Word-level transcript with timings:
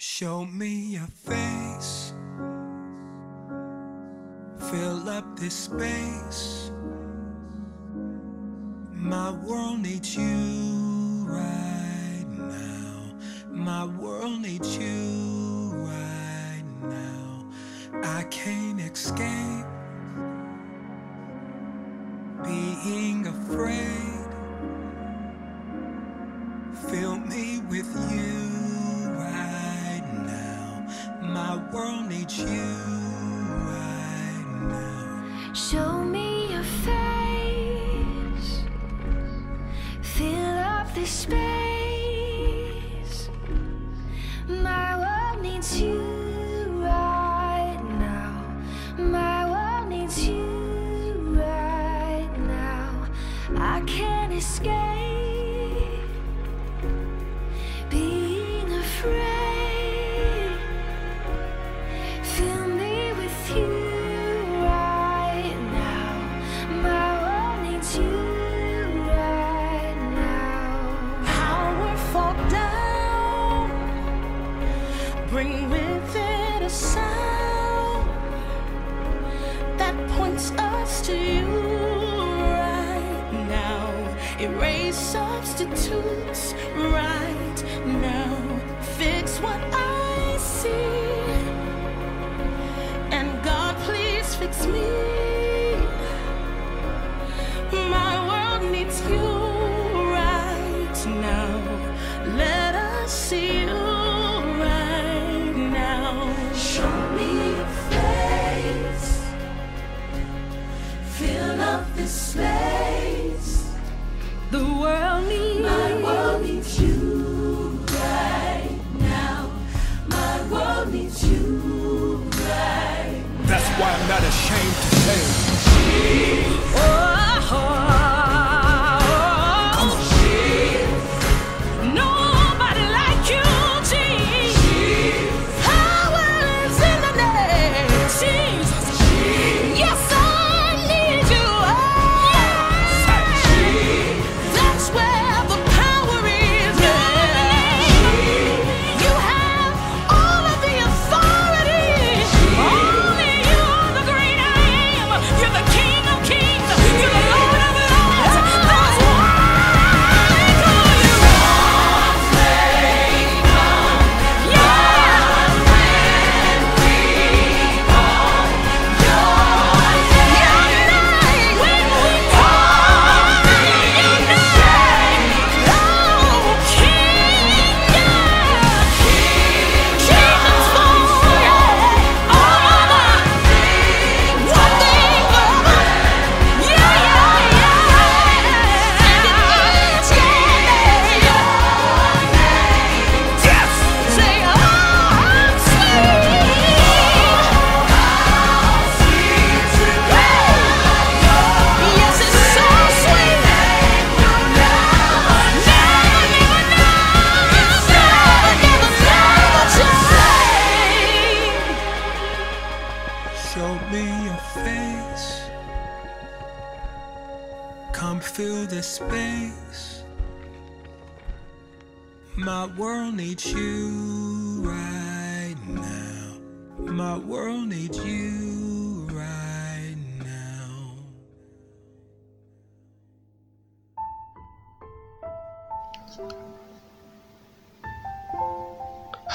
Show 0.00 0.44
me 0.44 0.94
your 0.94 1.08
face. 1.08 2.12
Fill 4.70 5.08
up 5.08 5.24
this 5.36 5.52
space. 5.56 6.70
My 8.92 9.32
world 9.32 9.80
needs 9.80 10.14
you 10.14 11.26
right 11.26 12.26
now. 12.28 13.12
My 13.50 13.86
world 13.86 14.40
needs 14.40 14.76
you 14.76 15.72
right 15.74 16.62
now. 16.84 17.50
I 18.04 18.22
can't 18.30 18.80
escape 18.80 19.66
being 22.44 23.17
you 32.38 32.77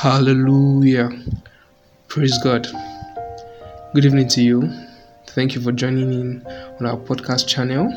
Hallelujah. 0.03 1.17
Praise 2.09 2.37
God. 2.43 2.67
Good 3.93 4.03
evening 4.03 4.27
to 4.27 4.41
you. 4.41 4.69
Thank 5.27 5.55
you 5.55 5.61
for 5.61 5.71
joining 5.71 6.11
in 6.11 6.45
on 6.45 6.85
our 6.85 6.97
podcast 6.97 7.47
channel. 7.47 7.87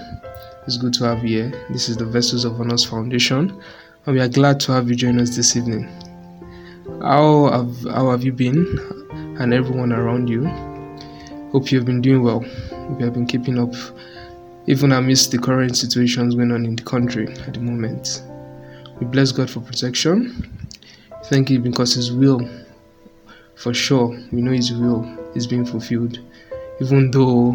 It's 0.68 0.76
good 0.76 0.94
to 0.94 1.04
have 1.04 1.24
you 1.24 1.50
here. 1.50 1.66
This 1.68 1.88
is 1.88 1.96
the 1.96 2.04
Vessels 2.04 2.44
of 2.44 2.60
Honors 2.60 2.84
Foundation, 2.84 3.60
and 4.06 4.14
we 4.14 4.20
are 4.20 4.28
glad 4.28 4.60
to 4.60 4.72
have 4.72 4.88
you 4.88 4.94
join 4.94 5.18
us 5.18 5.34
this 5.34 5.56
evening. 5.56 5.88
How 7.02 7.50
have, 7.50 7.92
how 7.92 8.12
have 8.12 8.22
you 8.22 8.32
been 8.32 8.64
and 9.40 9.52
everyone 9.52 9.92
around 9.92 10.28
you? 10.28 10.46
Hope 11.50 11.72
you 11.72 11.78
have 11.78 11.86
been 11.86 12.02
doing 12.02 12.22
well. 12.22 12.44
You 13.00 13.04
have 13.04 13.14
been 13.14 13.26
keeping 13.26 13.58
up, 13.58 13.74
even 14.68 14.92
amidst 14.92 15.32
the 15.32 15.38
current 15.38 15.76
situations 15.76 16.36
going 16.36 16.52
on 16.52 16.66
in 16.66 16.76
the 16.76 16.84
country 16.84 17.26
at 17.48 17.54
the 17.54 17.60
moment. 17.60 18.22
We 19.00 19.06
bless 19.06 19.32
God 19.32 19.50
for 19.50 19.58
protection. 19.58 20.55
Thank 21.28 21.50
you 21.50 21.58
because 21.58 21.94
His 21.94 22.12
will, 22.12 22.48
for 23.56 23.74
sure, 23.74 24.08
we 24.30 24.42
know 24.42 24.52
His 24.52 24.72
will 24.72 25.04
is 25.34 25.46
being 25.46 25.66
fulfilled. 25.66 26.20
Even 26.80 27.10
though 27.10 27.52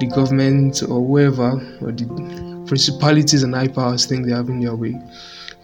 the 0.00 0.10
government 0.12 0.82
or 0.82 1.00
whoever 1.06 1.52
or 1.80 1.92
the 1.92 2.64
principalities 2.66 3.44
and 3.44 3.54
high 3.54 3.68
powers 3.68 4.06
think 4.06 4.26
they're 4.26 4.36
having 4.36 4.60
their 4.60 4.74
way, 4.74 5.00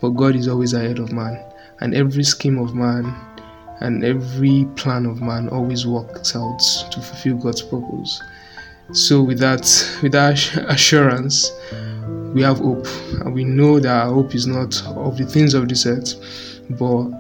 but 0.01 0.11
God 0.11 0.37
is 0.37 0.47
always 0.47 0.75
ahead 0.75 1.01
of 1.01 1.11
man, 1.11 1.43
and 1.81 1.95
every 1.95 2.23
scheme 2.23 2.59
of 2.59 2.75
man 2.75 3.13
and 3.81 4.05
every 4.05 4.67
plan 4.77 5.07
of 5.07 5.21
man 5.21 5.49
always 5.49 5.87
works 5.87 6.37
out 6.37 6.61
to 6.91 7.01
fulfill 7.01 7.37
God's 7.37 7.63
purpose. 7.63 8.23
So, 8.93 9.23
with 9.23 9.39
that, 9.41 9.61
with 10.03 10.13
that 10.13 10.39
assurance, 10.69 11.51
we 12.33 12.43
have 12.43 12.59
hope, 12.59 12.87
and 13.21 13.35
we 13.35 13.45
know 13.45 13.81
that 13.81 14.07
our 14.07 14.15
hope 14.15 14.35
is 14.35 14.47
not 14.47 14.83
of 14.87 15.19
the 15.19 15.27
things 15.27 15.55
of 15.55 15.69
this 15.69 15.85
earth, 15.85 16.15
but 16.71 17.11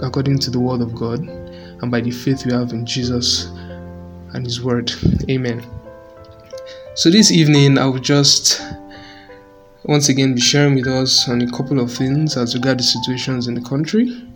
according 0.00 0.38
to 0.40 0.50
the 0.50 0.60
word 0.60 0.80
of 0.80 0.94
God 0.94 1.20
and 1.20 1.90
by 1.90 2.00
the 2.00 2.10
faith 2.10 2.44
we 2.44 2.52
have 2.52 2.72
in 2.72 2.84
Jesus 2.84 3.46
and 4.34 4.44
His 4.44 4.62
word. 4.62 4.92
Amen. 5.28 5.64
So 6.94 7.10
this 7.10 7.30
evening, 7.30 7.78
I 7.78 7.86
will 7.86 7.98
just 7.98 8.60
once 9.84 10.08
again 10.08 10.34
be 10.34 10.40
sharing 10.40 10.74
with 10.74 10.86
us 10.86 11.28
on 11.28 11.40
a 11.40 11.50
couple 11.50 11.80
of 11.80 11.92
things 11.92 12.36
as 12.36 12.54
regard 12.54 12.78
the 12.78 12.82
situations 12.82 13.48
in 13.48 13.54
the 13.54 13.62
country 13.62 14.26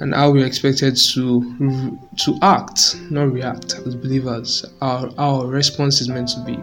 and 0.00 0.14
how 0.14 0.30
we're 0.30 0.46
expected 0.46 0.96
to 0.96 1.98
to 2.16 2.38
act, 2.42 2.96
not 3.10 3.32
react 3.32 3.74
as 3.86 3.94
believers. 3.94 4.64
Our 4.80 5.10
our 5.18 5.46
response 5.46 6.00
is 6.00 6.08
meant 6.08 6.28
to 6.28 6.40
be 6.40 6.58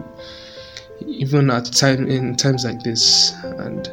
even 1.06 1.50
at 1.50 1.66
time 1.66 2.08
in 2.08 2.36
times 2.36 2.64
like 2.64 2.82
this. 2.82 3.32
And 3.44 3.88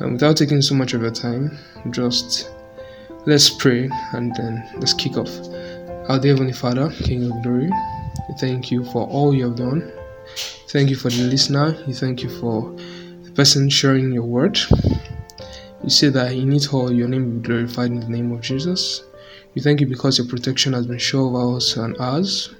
um, 0.00 0.12
without 0.14 0.36
taking 0.36 0.62
so 0.62 0.74
much 0.74 0.94
of 0.94 1.02
your 1.02 1.10
time, 1.10 1.58
just 1.90 2.50
let's 3.26 3.48
pray 3.48 3.88
and 4.12 4.34
then 4.36 4.68
let's 4.76 4.92
kick 4.92 5.16
off. 5.16 5.30
Our 6.08 6.18
dear 6.18 6.32
Heavenly 6.32 6.52
Father, 6.52 6.90
King 6.90 7.30
of 7.30 7.42
Glory, 7.42 7.70
we 8.28 8.34
thank 8.38 8.70
you 8.70 8.84
for 8.84 9.06
all 9.08 9.34
you 9.34 9.44
have 9.44 9.56
done. 9.56 9.90
Thank 10.68 10.90
you 10.90 10.96
for 10.96 11.08
the 11.08 11.22
listener. 11.22 11.74
We 11.86 11.94
thank 11.94 12.22
you 12.22 12.28
for 12.28 12.70
the 13.22 13.32
person 13.34 13.70
sharing 13.70 14.12
your 14.12 14.24
word. 14.24 14.58
You 15.82 15.88
say 15.88 16.08
that 16.10 16.32
in 16.32 16.52
it 16.52 16.74
all 16.74 16.92
your 16.92 17.08
name 17.08 17.24
will 17.24 17.40
be 17.40 17.48
glorified 17.48 17.90
in 17.92 18.00
the 18.00 18.08
name 18.08 18.30
of 18.32 18.42
Jesus. 18.42 19.04
We 19.54 19.62
thank 19.62 19.80
you 19.80 19.86
because 19.86 20.18
your 20.18 20.26
protection 20.26 20.74
has 20.74 20.86
been 20.86 20.98
sure 20.98 21.26
over 21.26 21.56
us 21.56 21.76
and 21.76 21.96
ours. 21.98 22.54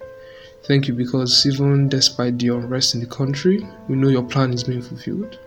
Thank 0.62 0.88
you 0.88 0.94
because 0.94 1.44
even 1.46 1.90
despite 1.90 2.38
the 2.38 2.48
unrest 2.48 2.94
in 2.94 3.00
the 3.00 3.06
country, 3.06 3.66
we 3.88 3.96
know 3.96 4.08
your 4.08 4.22
plan 4.22 4.54
is 4.54 4.64
being 4.64 4.80
fulfilled. 4.80 5.38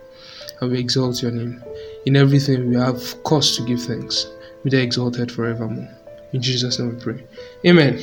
And 0.60 0.70
we 0.70 0.78
exalt 0.78 1.22
your 1.22 1.32
name. 1.32 1.62
In 2.06 2.16
everything, 2.16 2.68
we 2.68 2.76
have 2.76 3.20
cause 3.24 3.56
to 3.56 3.64
give 3.64 3.82
thanks. 3.82 4.28
Be 4.68 4.76
thou 4.76 4.82
exalted 4.82 5.32
forevermore. 5.32 5.88
In 6.34 6.42
Jesus' 6.42 6.78
name 6.78 6.94
we 6.94 7.00
pray. 7.02 7.24
Amen. 7.64 7.98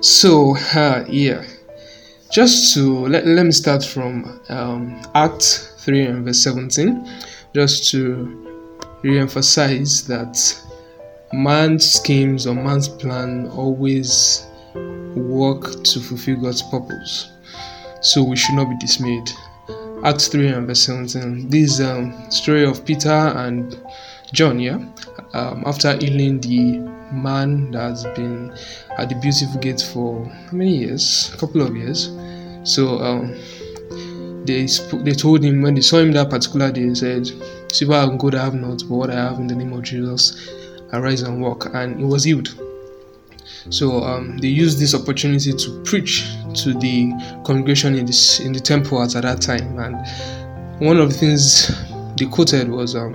So, 0.00 0.56
uh, 0.74 1.04
yeah. 1.06 1.44
Just 2.32 2.72
to 2.72 3.06
let, 3.08 3.26
let 3.26 3.44
me 3.44 3.52
start 3.52 3.84
from 3.84 4.40
um, 4.48 5.02
Act 5.14 5.74
3 5.80 6.06
and 6.06 6.24
verse 6.24 6.38
17, 6.38 7.06
just 7.54 7.90
to 7.90 8.64
re 9.02 9.18
emphasize 9.18 10.06
that 10.06 10.38
man's 11.34 11.92
schemes 11.92 12.46
or 12.46 12.54
man's 12.54 12.88
plan 12.88 13.48
always 13.48 14.46
work 15.14 15.84
to 15.84 16.00
fulfill 16.00 16.40
God's 16.40 16.62
purpose. 16.62 17.32
So 18.00 18.24
we 18.24 18.36
should 18.36 18.54
not 18.54 18.70
be 18.70 18.78
dismayed. 18.78 19.28
Acts 20.04 20.28
3 20.28 20.48
and 20.48 20.66
verse 20.66 20.84
17. 20.84 21.50
This 21.50 21.80
um, 21.80 22.30
story 22.30 22.64
of 22.64 22.82
Peter 22.86 23.10
and 23.10 23.78
John, 24.32 24.58
yeah, 24.58 24.78
um, 25.34 25.62
after 25.66 25.96
healing 25.96 26.40
the 26.40 26.78
man 27.12 27.70
that's 27.70 28.04
been 28.04 28.52
at 28.98 29.08
the 29.08 29.14
beautiful 29.16 29.60
gate 29.60 29.80
for 29.80 30.24
how 30.24 30.52
many 30.52 30.76
years? 30.76 31.32
A 31.34 31.38
couple 31.38 31.62
of 31.62 31.76
years. 31.76 32.10
So 32.64 32.98
um, 32.98 33.34
they 34.44 34.66
sp- 34.68 35.04
they 35.04 35.12
told 35.12 35.44
him 35.44 35.62
when 35.62 35.74
they 35.74 35.80
saw 35.80 35.98
him 35.98 36.12
that 36.12 36.30
particular 36.30 36.70
day, 36.70 36.88
they 36.88 36.94
said, 36.94 37.30
Silver 37.72 37.94
and 37.94 38.18
gold 38.18 38.34
I 38.34 38.44
have 38.44 38.54
not, 38.54 38.82
but 38.88 38.94
what 38.94 39.10
I 39.10 39.14
have 39.14 39.38
in 39.38 39.46
the 39.46 39.54
name 39.54 39.72
of 39.72 39.82
Jesus, 39.82 40.50
arise 40.92 41.22
and 41.22 41.40
walk. 41.40 41.74
And 41.74 41.98
he 41.98 42.04
was 42.04 42.24
healed. 42.24 42.54
So 43.70 44.02
um, 44.02 44.38
they 44.38 44.48
used 44.48 44.78
this 44.78 44.94
opportunity 44.94 45.52
to 45.52 45.82
preach 45.84 46.24
to 46.62 46.74
the 46.74 47.12
congregation 47.44 47.94
in 47.94 48.06
this 48.06 48.40
in 48.40 48.52
the 48.52 48.60
temple 48.60 49.02
at 49.02 49.10
that 49.12 49.40
time. 49.40 49.78
And 49.78 49.96
one 50.84 50.98
of 50.98 51.10
the 51.10 51.16
things 51.16 51.70
they 52.16 52.26
quoted 52.26 52.68
was 52.68 52.96
um, 52.96 53.14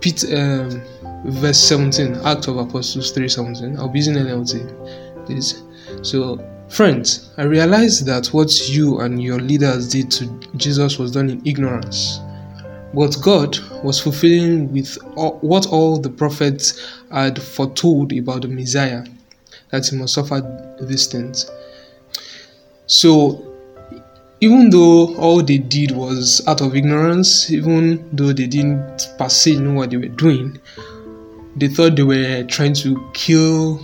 Pete, 0.00 0.24
um, 0.32 0.82
verse 1.26 1.58
17, 1.58 2.16
Act 2.24 2.48
of 2.48 2.58
Apostles 2.58 3.12
3:17. 3.12 3.78
I'll 3.78 3.88
be 3.88 3.98
using 3.98 4.14
NLT, 4.14 5.26
please. 5.26 5.62
So, 6.02 6.38
friends, 6.68 7.30
I 7.36 7.44
realize 7.44 8.04
that 8.04 8.28
what 8.28 8.68
you 8.68 9.00
and 9.00 9.22
your 9.22 9.38
leaders 9.38 9.88
did 9.88 10.10
to 10.12 10.26
Jesus 10.56 10.98
was 10.98 11.12
done 11.12 11.30
in 11.30 11.42
ignorance. 11.44 12.20
But 12.94 13.16
God 13.20 13.58
was 13.82 14.00
fulfilling 14.00 14.72
with 14.72 14.96
all, 15.16 15.38
what 15.40 15.66
all 15.66 15.98
the 15.98 16.08
prophets 16.08 16.80
had 17.10 17.40
foretold 17.42 18.12
about 18.12 18.42
the 18.42 18.48
Messiah 18.48 19.04
that 19.70 19.86
he 19.86 19.96
must 19.96 20.14
suffer 20.14 20.40
these 20.80 21.06
things. 21.06 21.50
So, 22.86 23.42
even 24.40 24.70
though 24.70 25.16
all 25.16 25.42
they 25.42 25.58
did 25.58 25.90
was 25.90 26.40
out 26.46 26.60
of 26.60 26.76
ignorance, 26.76 27.50
even 27.50 28.08
though 28.12 28.32
they 28.32 28.46
didn't 28.46 29.08
per 29.18 29.28
se 29.28 29.56
know 29.56 29.72
what 29.72 29.90
they 29.90 29.96
were 29.96 30.08
doing, 30.08 30.58
they 31.56 31.68
thought 31.68 31.96
they 31.96 32.02
were 32.02 32.44
trying 32.44 32.74
to 32.74 33.10
kill 33.14 33.80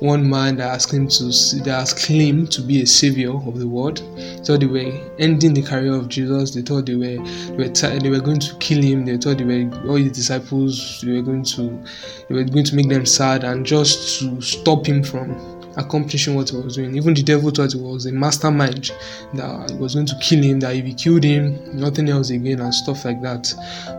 one 0.00 0.28
man 0.28 0.56
that 0.56 0.68
has 0.68 0.84
claimed 0.84 1.12
to 1.12 1.26
that 1.62 1.78
has 1.78 1.94
claimed 1.94 2.50
to 2.50 2.60
be 2.60 2.82
a 2.82 2.86
savior 2.86 3.30
of 3.30 3.60
the 3.60 3.68
world. 3.68 4.02
So 4.42 4.56
they 4.56 4.66
were 4.66 4.90
ending 5.20 5.54
the 5.54 5.62
career 5.62 5.94
of 5.94 6.08
Jesus. 6.08 6.52
They 6.54 6.62
thought 6.62 6.86
they 6.86 6.96
were 6.96 7.24
they 7.24 7.56
were, 7.56 7.68
t- 7.68 7.98
they 8.00 8.10
were 8.10 8.20
going 8.20 8.40
to 8.40 8.56
kill 8.56 8.82
him. 8.82 9.04
They 9.04 9.16
thought 9.16 9.38
they 9.38 9.44
were 9.44 9.88
all 9.88 9.94
his 9.94 10.10
disciples. 10.10 11.00
They 11.02 11.12
were 11.12 11.22
going 11.22 11.44
to 11.44 11.84
they 12.28 12.34
were 12.34 12.42
going 12.42 12.64
to 12.64 12.74
make 12.74 12.88
them 12.88 13.06
sad 13.06 13.44
and 13.44 13.64
just 13.64 14.18
to 14.18 14.40
stop 14.42 14.84
him 14.86 15.04
from 15.04 15.51
accomplishing 15.76 16.34
what 16.34 16.50
he 16.50 16.56
was 16.56 16.76
doing. 16.76 16.96
Even 16.96 17.14
the 17.14 17.22
devil 17.22 17.50
thought 17.50 17.74
it 17.74 17.80
was 17.80 18.06
a 18.06 18.12
mastermind 18.12 18.90
that 19.34 19.70
was 19.78 19.94
going 19.94 20.06
to 20.06 20.16
kill 20.20 20.42
him, 20.42 20.60
that 20.60 20.74
if 20.74 20.84
he 20.84 20.94
killed 20.94 21.24
him, 21.24 21.58
nothing 21.78 22.08
else 22.08 22.30
again, 22.30 22.60
and 22.60 22.74
stuff 22.74 23.04
like 23.04 23.20
that. 23.22 23.52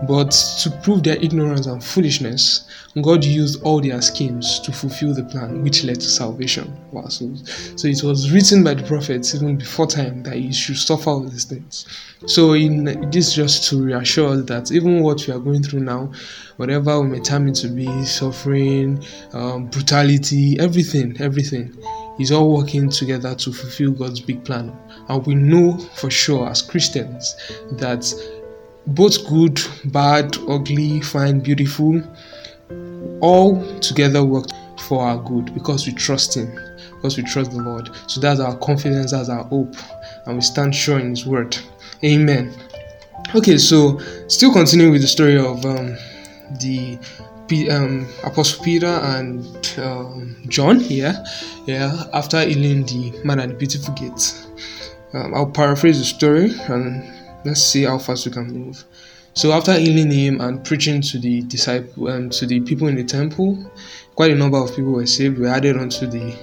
But 0.07 0.31
to 0.61 0.71
prove 0.83 1.03
their 1.03 1.17
ignorance 1.17 1.65
and 1.65 1.83
foolishness, 1.83 2.67
God 3.01 3.25
used 3.25 3.63
all 3.63 3.81
their 3.81 4.01
schemes 4.01 4.59
to 4.59 4.71
fulfill 4.71 5.15
the 5.15 5.23
plan, 5.23 5.63
which 5.63 5.83
led 5.83 5.95
to 5.95 6.07
salvation. 6.07 6.77
Wow, 6.91 7.07
so, 7.07 7.33
so 7.75 7.87
it 7.87 8.03
was 8.03 8.31
written 8.31 8.63
by 8.63 8.75
the 8.75 8.83
prophets 8.83 9.33
even 9.33 9.57
before 9.57 9.87
time 9.87 10.21
that 10.23 10.35
he 10.35 10.53
should 10.53 10.77
suffer 10.77 11.09
all 11.09 11.21
these 11.21 11.45
things. 11.45 11.87
So 12.27 12.53
in 12.53 13.09
this 13.09 13.33
just 13.33 13.67
to 13.69 13.83
reassure 13.83 14.37
that 14.37 14.71
even 14.71 15.01
what 15.01 15.27
we 15.27 15.33
are 15.33 15.39
going 15.39 15.63
through 15.63 15.79
now, 15.79 16.11
whatever 16.57 17.01
we 17.01 17.07
may 17.07 17.19
term 17.19 17.47
it 17.47 17.55
to 17.55 17.67
be, 17.67 18.05
suffering, 18.05 19.03
um, 19.33 19.67
brutality, 19.67 20.59
everything, 20.59 21.19
everything, 21.19 21.75
is 22.19 22.31
all 22.31 22.55
working 22.55 22.89
together 22.89 23.33
to 23.33 23.51
fulfill 23.51 23.91
God's 23.91 24.19
big 24.19 24.43
plan. 24.43 24.71
And 25.09 25.25
we 25.25 25.33
know 25.33 25.79
for 25.95 26.11
sure 26.11 26.47
as 26.47 26.61
Christians 26.61 27.35
that 27.71 28.13
both 28.85 29.27
good, 29.27 29.59
bad, 29.85 30.37
ugly, 30.47 31.01
fine, 31.01 31.39
beautiful, 31.39 32.03
all 33.23 33.79
together 33.79 34.23
work 34.23 34.45
for 34.79 35.01
our 35.01 35.17
good 35.17 35.53
because 35.53 35.87
we 35.87 35.93
trust 35.93 36.35
Him, 36.35 36.53
because 36.95 37.17
we 37.17 37.23
trust 37.23 37.51
the 37.51 37.57
Lord. 37.57 37.89
So 38.07 38.19
that's 38.19 38.39
our 38.39 38.55
confidence, 38.57 39.11
that's 39.11 39.29
our 39.29 39.45
hope, 39.45 39.73
and 40.25 40.35
we 40.35 40.41
stand 40.41 40.75
sure 40.75 40.99
in 40.99 41.11
His 41.11 41.25
word. 41.25 41.57
Amen. 42.03 42.53
Okay, 43.33 43.57
so 43.57 43.97
still 44.27 44.51
continuing 44.51 44.91
with 44.91 45.01
the 45.01 45.07
story 45.07 45.37
of 45.37 45.65
um, 45.65 45.95
the 46.59 46.99
um, 47.71 48.07
Apostle 48.23 48.63
Peter 48.63 48.87
and 48.87 49.73
um, 49.77 50.35
John 50.47 50.79
here, 50.79 51.23
yeah, 51.65 52.03
after 52.13 52.41
healing 52.41 52.85
the 52.85 53.21
man 53.23 53.39
at 53.39 53.49
the 53.49 53.55
beautiful 53.55 53.93
gate. 53.93 54.47
Um, 55.13 55.33
I'll 55.35 55.49
paraphrase 55.49 55.99
the 55.99 56.05
story 56.05 56.51
and 56.67 57.07
let's 57.45 57.61
see 57.61 57.83
how 57.83 57.99
fast 57.99 58.25
we 58.25 58.31
can 58.31 58.51
move. 58.51 58.83
So 59.35 59.51
after 59.51 59.73
healing 59.73 60.11
him 60.11 60.41
and 60.41 60.63
preaching 60.63 61.01
to 61.01 61.19
the 61.19 61.41
disciple 61.41 62.07
um, 62.07 62.29
to 62.31 62.45
the 62.45 62.59
people 62.61 62.87
in 62.87 62.95
the 62.95 63.03
temple, 63.03 63.57
quite 64.15 64.31
a 64.31 64.35
number 64.35 64.57
of 64.57 64.75
people 64.75 64.91
were 64.91 65.07
saved, 65.07 65.39
were 65.39 65.47
added 65.47 65.77
onto 65.77 66.05
the 66.05 66.35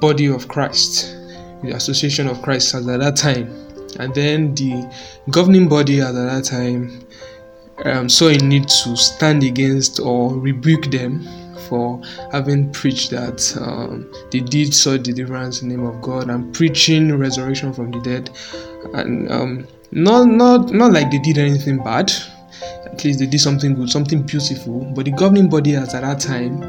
body 0.00 0.26
of 0.26 0.46
Christ, 0.46 1.16
the 1.62 1.72
association 1.74 2.28
of 2.28 2.42
Christ 2.42 2.74
at 2.74 2.84
that 2.84 3.16
time. 3.16 3.48
And 3.98 4.14
then 4.14 4.54
the 4.54 4.94
governing 5.30 5.68
body 5.68 6.00
at 6.00 6.12
that 6.12 6.44
time 6.44 7.06
um, 7.84 8.08
saw 8.08 8.28
a 8.28 8.36
need 8.36 8.68
to 8.68 8.96
stand 8.96 9.42
against 9.42 9.98
or 9.98 10.34
rebuke 10.38 10.90
them 10.90 11.26
for 11.68 12.00
having 12.32 12.70
preached 12.72 13.10
that 13.10 13.56
um, 13.60 14.10
they 14.30 14.40
did 14.40 14.74
so 14.74 14.96
deliverance 14.98 15.62
in 15.62 15.68
the 15.68 15.76
name 15.76 15.86
of 15.86 16.00
God 16.00 16.30
and 16.30 16.54
preaching 16.54 17.16
resurrection 17.16 17.72
from 17.72 17.90
the 17.90 18.00
dead, 18.00 18.30
and 18.94 19.30
um, 19.30 19.66
not 19.90 20.28
not 20.28 20.70
not 20.72 20.92
like 20.92 21.10
they 21.10 21.18
did 21.18 21.38
anything 21.38 21.78
bad. 21.78 22.12
At 22.84 23.04
least 23.04 23.20
they 23.20 23.26
did 23.26 23.40
something 23.40 23.74
good, 23.74 23.90
something 23.90 24.22
beautiful. 24.22 24.80
But 24.94 25.04
the 25.04 25.12
governing 25.12 25.48
body 25.48 25.76
at 25.76 25.90
that 25.92 26.20
time 26.20 26.60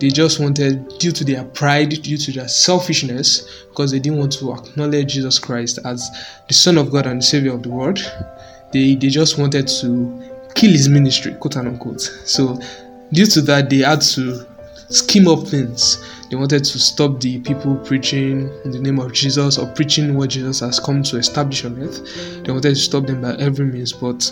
they 0.00 0.08
just 0.08 0.38
wanted, 0.38 0.98
due 0.98 1.10
to 1.10 1.24
their 1.24 1.44
pride, 1.44 1.90
due 2.02 2.18
to 2.18 2.32
their 2.32 2.48
selfishness, 2.48 3.64
because 3.68 3.90
they 3.90 3.98
didn't 3.98 4.18
want 4.18 4.32
to 4.34 4.52
acknowledge 4.52 5.14
Jesus 5.14 5.38
Christ 5.38 5.78
as 5.84 6.08
the 6.46 6.54
Son 6.54 6.78
of 6.78 6.92
God 6.92 7.06
and 7.06 7.20
the 7.20 7.24
Savior 7.24 7.52
of 7.52 7.64
the 7.64 7.68
world, 7.68 7.98
they, 8.72 8.94
they 8.94 9.08
just 9.08 9.38
wanted 9.38 9.66
to 9.80 10.22
kill 10.54 10.70
his 10.70 10.88
ministry, 10.88 11.34
quote 11.34 11.56
unquote. 11.56 12.00
So, 12.00 12.60
due 13.12 13.26
to 13.26 13.40
that, 13.42 13.70
they 13.70 13.78
had 13.78 14.02
to 14.02 14.46
scheme 14.88 15.28
up 15.28 15.46
things. 15.46 16.04
They 16.30 16.36
wanted 16.36 16.64
to 16.64 16.78
stop 16.78 17.20
the 17.20 17.40
people 17.40 17.76
preaching 17.76 18.50
in 18.64 18.70
the 18.70 18.78
name 18.78 18.98
of 18.98 19.12
Jesus 19.12 19.58
or 19.58 19.66
preaching 19.72 20.14
what 20.14 20.30
Jesus 20.30 20.60
has 20.60 20.78
come 20.78 21.02
to 21.04 21.16
establish 21.16 21.64
on 21.64 21.80
earth. 21.82 22.44
They 22.44 22.52
wanted 22.52 22.70
to 22.70 22.76
stop 22.76 23.06
them 23.06 23.22
by 23.22 23.34
every 23.36 23.66
means, 23.66 23.92
but 23.92 24.30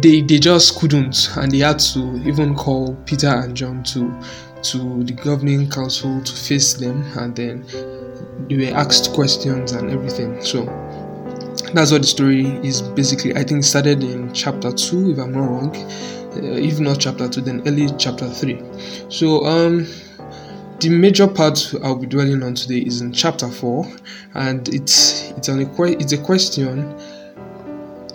they 0.00 0.22
they 0.22 0.38
just 0.38 0.78
couldn't 0.78 1.30
and 1.36 1.52
they 1.52 1.58
had 1.58 1.78
to 1.78 2.16
even 2.26 2.54
call 2.54 2.96
peter 3.04 3.28
and 3.28 3.54
john 3.54 3.82
to 3.82 4.18
to 4.64 5.04
the 5.04 5.12
governing 5.12 5.68
council 5.68 6.22
to 6.22 6.32
face 6.32 6.74
them, 6.74 7.02
and 7.18 7.36
then 7.36 7.64
they 8.48 8.56
were 8.56 8.76
asked 8.76 9.12
questions 9.12 9.72
and 9.72 9.90
everything. 9.90 10.42
So 10.42 10.64
that's 11.72 11.92
what 11.92 12.00
the 12.00 12.06
story 12.06 12.46
is 12.66 12.82
basically. 12.82 13.36
I 13.36 13.44
think 13.44 13.62
started 13.62 14.02
in 14.02 14.32
chapter 14.32 14.72
2, 14.72 15.12
if 15.12 15.18
I'm 15.18 15.32
not 15.32 15.48
wrong. 15.48 15.74
Uh, 16.36 16.56
if 16.56 16.80
not 16.80 17.00
chapter 17.00 17.28
2, 17.28 17.40
then 17.40 17.62
early 17.66 17.88
chapter 17.98 18.28
3. 18.28 18.60
So, 19.08 19.44
um, 19.44 19.86
the 20.80 20.88
major 20.88 21.26
part 21.26 21.72
I'll 21.82 21.96
be 21.96 22.06
dwelling 22.06 22.42
on 22.42 22.54
today 22.54 22.78
is 22.78 23.00
in 23.00 23.12
chapter 23.12 23.48
4, 23.48 23.86
and 24.34 24.68
it's 24.68 25.30
it's 25.36 25.48
an 25.48 25.60
it's 25.78 26.12
a 26.12 26.18
question 26.18 26.98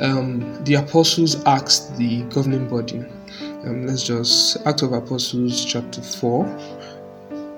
um, 0.01 0.63
the 0.63 0.75
apostles 0.75 1.43
asked 1.45 1.97
the 1.97 2.21
governing 2.23 2.69
body. 2.69 3.03
Um, 3.65 3.85
let's 3.85 4.03
just 4.03 4.65
Act 4.65 4.81
of 4.81 4.93
Apostles, 4.93 5.65
chapter 5.65 6.01
4. 6.01 6.45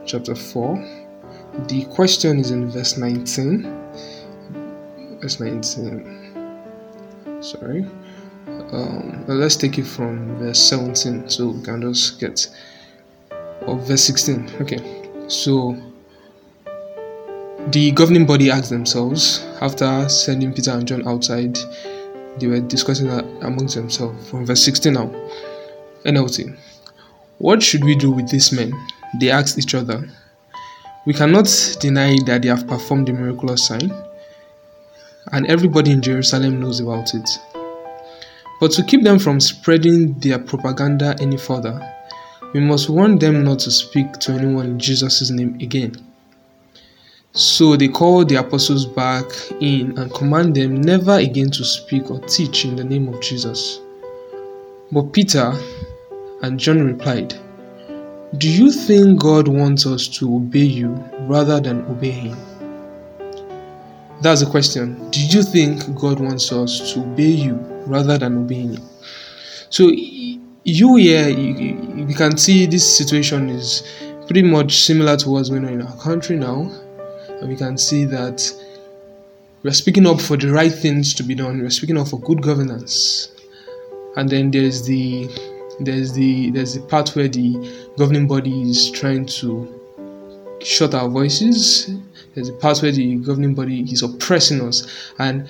Chapter 0.06 0.34
4. 0.34 0.75
The 1.68 1.86
question 1.86 2.39
is 2.39 2.50
in 2.50 2.72
verse 2.72 2.98
19. 2.98 3.63
Verse 5.22 5.39
19. 5.39 7.38
Sorry. 7.41 7.86
Um, 8.72 9.25
let's 9.28 9.56
take 9.56 9.78
it 9.78 9.86
from 9.86 10.38
verse 10.38 10.60
17 10.60 11.30
so 11.30 11.50
we 11.50 11.63
can 11.63 11.82
just 11.82 12.20
get. 12.20 12.48
Or 13.68 13.78
verse 13.78 14.04
16. 14.04 14.50
Okay. 14.62 14.80
So 15.28 15.75
the 17.70 17.92
governing 17.92 18.25
body 18.25 18.50
asked 18.50 18.70
themselves 18.70 19.46
after 19.62 20.10
sending 20.10 20.54
Peter 20.54 20.72
and 20.72 20.88
John 20.88 21.08
outside 21.08 21.58
they 22.38 22.48
were 22.48 22.60
discussing 22.62 23.10
amongst 23.42 23.75
themselves 23.75 24.30
from 24.30 24.46
verse 24.46 24.63
16 24.63 24.94
now. 24.94 25.08
NLT. 26.06 26.58
What 27.38 27.62
should 27.62 27.84
we 27.84 27.96
do 27.96 28.12
with 28.12 28.30
these 28.30 28.51
men? 28.51 28.72
They 29.20 29.30
asked 29.30 29.58
each 29.58 29.75
other. 29.75 30.08
We 31.06 31.13
cannot 31.13 31.48
deny 31.80 32.16
that 32.25 32.42
they 32.42 32.48
have 32.48 32.68
performed 32.68 33.08
the 33.08 33.13
miraculous 33.13 33.68
sign, 33.68 33.92
and 35.32 35.48
everybody 35.48 35.92
in 35.92 36.01
Jerusalem 36.01 36.60
knows 36.60 36.80
about 36.80 37.13
it. 37.13 37.30
But 38.62 38.70
to 38.74 38.84
keep 38.84 39.01
them 39.01 39.18
from 39.18 39.39
spreading 39.39 40.13
their 40.20 40.38
propaganda 40.38 41.15
any 41.20 41.36
further, 41.36 41.82
we 42.53 42.60
must 42.60 42.91
warn 42.91 43.18
them 43.18 43.44
not 43.44 43.58
to 43.62 43.72
speak 43.72 44.13
to 44.20 44.34
anyone 44.34 44.68
in 44.68 44.80
Jesus' 44.80 45.32
name 45.32 45.56
again. 45.60 45.96
So 47.32 47.75
they 47.75 47.88
called 47.88 48.30
the 48.30 48.36
apostles 48.36 48.86
back 48.86 49.25
in 49.62 49.98
and 49.98 50.13
command 50.13 50.56
them 50.56 50.80
never 50.80 51.13
again 51.13 51.50
to 51.50 51.65
speak 51.65 52.12
or 52.12 52.20
teach 52.27 52.65
in 52.65 52.75
the 52.75 52.84
name 52.84 53.08
of 53.08 53.20
Jesus. 53.20 53.80
But 54.91 55.12
Peter 55.12 55.53
and 56.44 56.60
John 56.60 56.86
replied, 56.86 57.34
Do 58.38 58.48
you 58.48 58.72
think 58.72 59.20
God 59.20 59.48
wants 59.48 59.88
us 59.88 60.08
to 60.20 60.36
obey 60.36 60.60
you 60.60 60.89
rather 61.22 61.60
than 61.60 61.82
obey 61.86 62.12
Him? 62.12 62.38
That's 64.22 64.44
the 64.44 64.50
question. 64.50 65.10
Do 65.10 65.20
you 65.20 65.44
think 65.44 65.96
God 65.96 66.20
wants 66.20 66.51
us 66.51 66.94
to 66.94 67.01
obey 67.01 67.24
you 67.24 67.56
rather 67.88 68.18
than 68.18 68.38
obeying 68.44 68.74
Him? 68.75 68.84
So, 69.70 69.90
you 70.63 70.96
here, 70.96 71.30
you, 71.30 72.06
you 72.08 72.16
can 72.16 72.38
see 72.38 72.66
this 72.66 72.98
situation 72.98 73.50
is 73.50 73.84
pretty 74.28 74.44
much 74.44 74.84
similar 74.84 75.18
to 75.18 75.30
what's 75.30 75.50
going 75.50 75.66
on 75.66 75.74
in 75.74 75.82
our 75.82 75.98
country 75.98 76.38
now 76.38 76.72
and 77.42 77.50
we 77.50 77.56
can 77.56 77.78
see 77.78 78.06
that 78.06 78.54
we're 79.63 79.72
speaking 79.72 80.08
up 80.08 80.22
for 80.22 80.38
the 80.38 80.51
right 80.51 80.72
things 80.72 81.13
to 81.16 81.24
be 81.24 81.36
done. 81.36 81.60
We're 81.60 81.70
speaking 81.70 81.98
up 81.98 82.08
for 82.08 82.20
good 82.20 82.42
governance, 82.42 83.30
and 84.16 84.30
then 84.30 84.51
there's 84.51 84.86
the 84.86 85.28
there's 85.80 86.13
the 86.13 86.51
there's 86.51 86.75
the 86.75 86.82
part 86.82 87.16
where 87.16 87.28
the 87.28 87.92
governing 87.98 88.28
body 88.28 88.70
is 88.70 88.92
trying 88.92 89.25
to 89.25 90.58
shut 90.62 90.94
our 90.94 91.10
voices. 91.10 91.90
There's 92.34 92.50
a 92.50 92.54
part 92.54 92.82
where 92.82 92.92
the 92.92 93.16
governing 93.18 93.54
body 93.54 93.82
is 93.82 94.04
oppressing 94.04 94.62
us, 94.62 94.88
and 95.20 95.48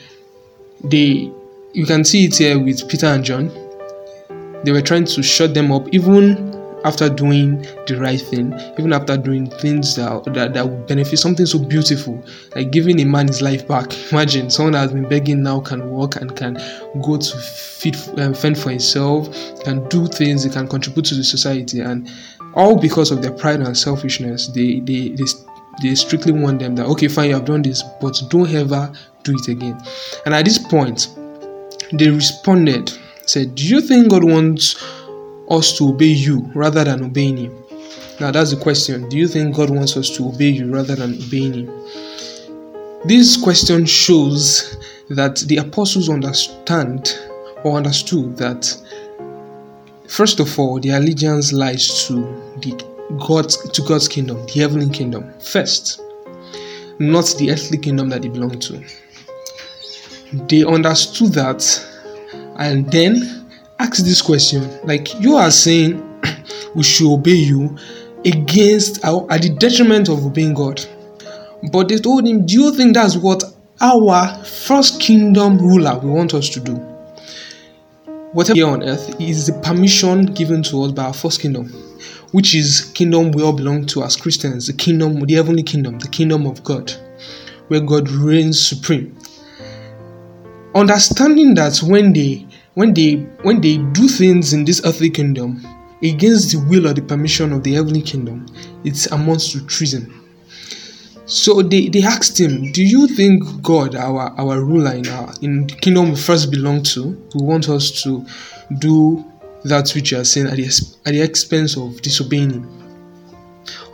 they 0.84 1.32
you 1.74 1.86
can 1.86 2.04
see 2.04 2.26
it 2.26 2.38
here 2.38 2.60
with 2.60 2.88
Peter 2.90 3.08
and 3.08 3.24
John. 3.24 3.48
They 4.64 4.72
were 4.72 4.82
trying 4.82 5.06
to 5.06 5.24
shut 5.24 5.54
them 5.54 5.72
up, 5.72 5.88
even 5.94 6.52
after 6.84 7.10
doing 7.10 7.62
the 7.88 7.98
right 8.00 8.20
thing, 8.20 8.54
even 8.80 8.94
after 8.94 9.18
doing 9.18 9.50
things 9.50 9.96
that, 9.96 10.24
that, 10.34 10.54
that 10.54 10.68
would 10.68 10.88
benefit 10.88 11.18
something 11.18 11.46
so 11.46 11.60
beautiful, 11.60 12.24
like 12.56 12.72
giving 12.72 13.00
a 13.02 13.06
man 13.06 13.28
his 13.28 13.42
life 13.42 13.68
back. 13.68 13.94
Imagine 14.12 14.50
someone 14.50 14.74
that 14.74 14.80
has 14.80 14.94
been 14.94 15.08
begging 15.08 15.44
now 15.44 15.60
can 15.60 15.90
walk 15.90 16.16
and 16.16 16.36
can 16.36 16.56
go 17.04 17.18
to 17.18 17.38
feed, 17.38 17.96
um, 18.18 18.34
fend 18.34 18.58
for 18.58 18.72
himself, 18.72 19.30
can 19.64 19.88
do 19.90 20.08
things, 20.08 20.46
can 20.48 20.68
contribute 20.68 21.06
to 21.06 21.16
the 21.16 21.24
society, 21.24 21.80
and 21.80 22.10
all 22.56 22.78
because 22.78 23.12
of 23.12 23.22
their 23.22 23.32
pride 23.32 23.62
and 23.62 23.78
selfishness, 23.78 24.48
they, 24.48 24.80
they, 24.82 25.10
they, 25.10 25.26
they 25.82 25.96
strictly 25.96 26.32
want 26.32 26.60
them 26.60 26.76
that, 26.76 26.86
okay, 26.88 27.08
fine, 27.08 27.30
you 27.30 27.36
have 27.36 27.46
done 27.46 27.62
this, 27.62 27.84
but 28.02 28.22
don't 28.30 28.50
ever 28.54 28.92
do 29.24 29.36
it 29.36 29.48
again. 29.48 29.82
And 30.26 30.34
at 30.34 30.46
this 30.46 30.58
point, 30.58 31.16
they 31.94 32.10
responded, 32.10 32.92
said, 33.26 33.56
Do 33.56 33.68
you 33.68 33.82
think 33.82 34.10
God 34.10 34.24
wants 34.24 34.84
us 35.50 35.78
to 35.78 35.90
obey 35.90 36.06
you 36.06 36.50
rather 36.54 36.84
than 36.84 37.04
obeying 37.04 37.38
Him? 37.38 37.64
Now, 38.20 38.32
that's 38.32 38.52
the 38.52 38.58
question. 38.58 39.10
Do 39.10 39.18
you 39.18 39.28
think 39.28 39.56
God 39.56 39.70
wants 39.70 39.98
us 39.98 40.16
to 40.18 40.28
obey 40.28 40.50
you 40.50 40.72
rather 40.72 40.96
than 40.96 41.16
obeying 41.16 41.54
Him? 41.54 41.88
This 43.06 43.36
question 43.36 43.86
shows 43.86 44.78
that 45.10 45.38
the 45.48 45.58
apostles 45.58 46.10
understand 46.10 47.20
or 47.64 47.78
understood 47.78 48.38
that, 48.38 48.78
first 50.08 50.40
of 50.40 50.58
all, 50.60 50.80
their 50.80 50.98
allegiance 51.00 51.52
lies 51.52 52.08
to 52.08 52.22
the 52.62 52.91
God 53.20 53.50
to 53.50 53.82
God's 53.84 54.08
kingdom, 54.08 54.46
the 54.46 54.60
heavenly 54.60 54.90
kingdom 54.90 55.34
first, 55.40 56.02
not 57.00 57.34
the 57.38 57.52
earthly 57.52 57.78
kingdom 57.78 58.10
that 58.10 58.22
they 58.22 58.30
belong 58.30 58.60
to. 58.60 58.84
They 60.48 60.64
understood 60.64 61.34
that, 61.34 61.64
and 62.58 62.90
then 62.92 63.50
asked 63.80 64.06
this 64.06 64.22
question 64.22 64.70
like 64.86 65.20
you 65.20 65.36
are 65.36 65.52
saying 65.52 66.08
we 66.76 66.84
should 66.84 67.12
obey 67.12 67.32
you 67.32 67.76
against 68.26 69.04
our, 69.04 69.26
at 69.32 69.42
the 69.42 69.50
detriment 69.50 70.10
of 70.10 70.26
obeying 70.26 70.54
God. 70.54 70.86
But 71.72 71.90
they 71.90 71.98
told 71.98 72.28
him, 72.28 72.46
Do 72.46 72.54
you 72.54 72.76
think 72.76 72.94
that's 72.96 73.18
what 73.18 73.44
our 73.80 74.44
first 74.44 75.02
kingdom 75.02 75.58
ruler 75.58 76.00
will 76.00 76.16
want 76.16 76.34
us 76.34 76.50
to 76.50 76.60
do? 76.60 76.76
Whatever 78.34 78.56
here 78.56 78.68
on 78.68 78.84
earth 78.84 79.20
is 79.20 79.48
the 79.48 79.54
permission 79.60 80.26
given 80.26 80.64
to 80.64 80.84
us 80.84 80.92
by 80.92 81.06
our 81.06 81.14
first 81.14 81.42
kingdom, 81.42 81.72
which 82.32 82.56
is 82.56 82.92
kingdom 82.94 83.32
we 83.32 83.44
all 83.44 83.54
belong 83.54 83.86
to 83.88 84.04
as 84.04 84.16
Christians, 84.16 84.68
the 84.68 84.74
kingdom, 84.74 85.20
the 85.20 85.34
heavenly 85.34 85.64
kingdom, 85.64 86.00
the 86.00 86.08
kingdom 86.08 86.46
of 86.46 86.64
God, 86.64 86.92
where 87.68 87.82
God 87.82 88.10
reigns 88.10 88.66
supreme. 88.66 89.16
Understanding 90.74 91.54
that 91.56 91.78
when 91.80 92.14
they 92.14 92.48
when 92.76 92.94
they 92.94 93.16
when 93.44 93.60
they 93.60 93.78
do 93.78 94.08
things 94.08 94.54
in 94.54 94.64
this 94.64 94.82
earthly 94.86 95.10
kingdom 95.10 95.66
against 96.02 96.52
the 96.52 96.60
will 96.70 96.88
or 96.88 96.94
the 96.94 97.02
permission 97.02 97.52
of 97.52 97.64
the 97.64 97.74
heavenly 97.74 98.02
kingdom, 98.02 98.46
it 98.84 99.12
amounts 99.12 99.52
to 99.52 99.66
treason. 99.66 100.22
So 101.26 101.62
they, 101.62 101.88
they 101.88 102.04
asked 102.04 102.38
him, 102.40 102.74
Do 102.74 102.84
you 102.84 103.08
think 103.08 103.62
God, 103.62 103.96
our, 103.96 104.38
our 104.38 104.62
ruler 104.62 104.94
in 104.94 105.08
our 105.08 105.34
in 105.42 105.68
the 105.68 105.76
kingdom 105.76 106.10
we 106.10 106.18
first 106.18 106.52
belong 106.52 106.84
to, 106.84 107.16
will 107.34 107.46
want 107.46 107.70
us 107.70 108.04
to 108.04 108.26
do 108.80 109.24
that 109.66 109.92
which 109.92 110.12
you 110.12 110.20
are 110.20 110.24
saying 110.24 110.48
at 110.48 110.58
the, 110.58 110.96
at 111.06 111.14
the 111.14 111.22
expense 111.22 111.78
of 111.78 112.02
disobeying 112.02 112.52
him? 112.52 112.82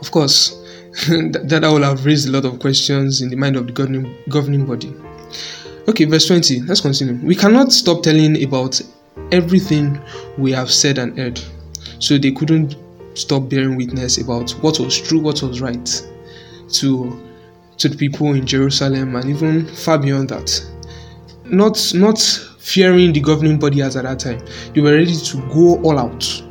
Of 0.00 0.10
course, 0.10 0.50
that, 1.08 1.60
will 1.62 1.82
have 1.82 2.04
raised 2.04 2.28
a 2.28 2.32
lot 2.32 2.44
of 2.44 2.58
questions 2.58 3.20
in 3.20 3.28
the 3.28 3.36
mind 3.36 3.56
of 3.56 3.66
the 3.66 3.72
governing, 3.72 4.16
governing 4.28 4.66
body. 4.66 4.94
Okay, 5.88 6.04
verse 6.04 6.26
20. 6.26 6.62
Let's 6.62 6.80
continue. 6.80 7.14
We 7.26 7.34
cannot 7.34 7.72
stop 7.72 8.02
telling 8.02 8.42
about 8.42 8.80
everything 9.32 10.00
we 10.36 10.52
have 10.52 10.70
said 10.70 10.98
and 10.98 11.16
heard. 11.18 11.40
So 11.98 12.18
they 12.18 12.32
couldn't 12.32 12.76
stop 13.14 13.48
bearing 13.48 13.76
witness 13.76 14.18
about 14.18 14.50
what 14.62 14.78
was 14.78 15.00
true, 15.00 15.18
what 15.18 15.42
was 15.42 15.60
right 15.60 16.02
to 16.70 17.24
to 17.78 17.88
the 17.88 17.96
people 17.96 18.32
in 18.34 18.44
Jerusalem 18.44 19.14
and 19.14 19.30
even 19.30 19.66
far 19.66 19.98
beyond 19.98 20.30
that. 20.30 20.64
Not 21.44 21.92
not 21.94 22.18
fearing 22.58 23.12
the 23.12 23.20
governing 23.20 23.58
body 23.58 23.82
as 23.82 23.96
at 23.96 24.04
that 24.04 24.18
time. 24.18 24.44
They 24.74 24.80
were 24.80 24.92
ready 24.92 25.16
to 25.16 25.36
go 25.48 25.80
all 25.82 25.98
out 25.98 26.42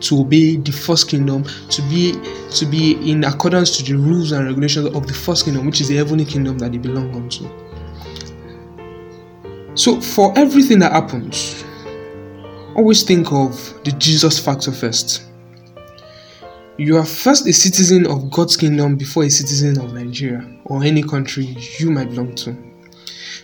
to 0.00 0.20
obey 0.20 0.56
the 0.56 0.72
first 0.72 1.08
kingdom, 1.08 1.44
to 1.44 1.82
be 1.82 2.12
to 2.50 2.66
be 2.66 2.92
in 3.10 3.24
accordance 3.24 3.76
to 3.78 3.84
the 3.84 3.98
rules 3.98 4.32
and 4.32 4.46
regulations 4.46 4.86
of 4.94 5.06
the 5.06 5.14
first 5.14 5.44
kingdom, 5.44 5.66
which 5.66 5.80
is 5.80 5.88
the 5.88 5.96
heavenly 5.96 6.24
kingdom 6.24 6.58
that 6.58 6.72
they 6.72 6.78
belong 6.78 7.14
unto. 7.14 7.48
So, 9.76 10.00
for 10.00 10.36
everything 10.36 10.78
that 10.80 10.92
happens, 10.92 11.64
always 12.74 13.02
think 13.02 13.32
of 13.32 13.54
the 13.84 13.92
Jesus 13.92 14.38
factor 14.38 14.72
first. 14.72 15.26
You 16.78 16.96
are 16.96 17.04
first 17.04 17.46
a 17.46 17.52
citizen 17.52 18.06
of 18.06 18.30
God's 18.30 18.56
kingdom 18.56 18.96
before 18.96 19.24
a 19.24 19.30
citizen 19.30 19.78
of 19.78 19.92
Nigeria 19.92 20.50
or 20.64 20.82
any 20.82 21.02
country 21.02 21.54
you 21.78 21.90
might 21.90 22.08
belong 22.08 22.34
to. 22.36 22.69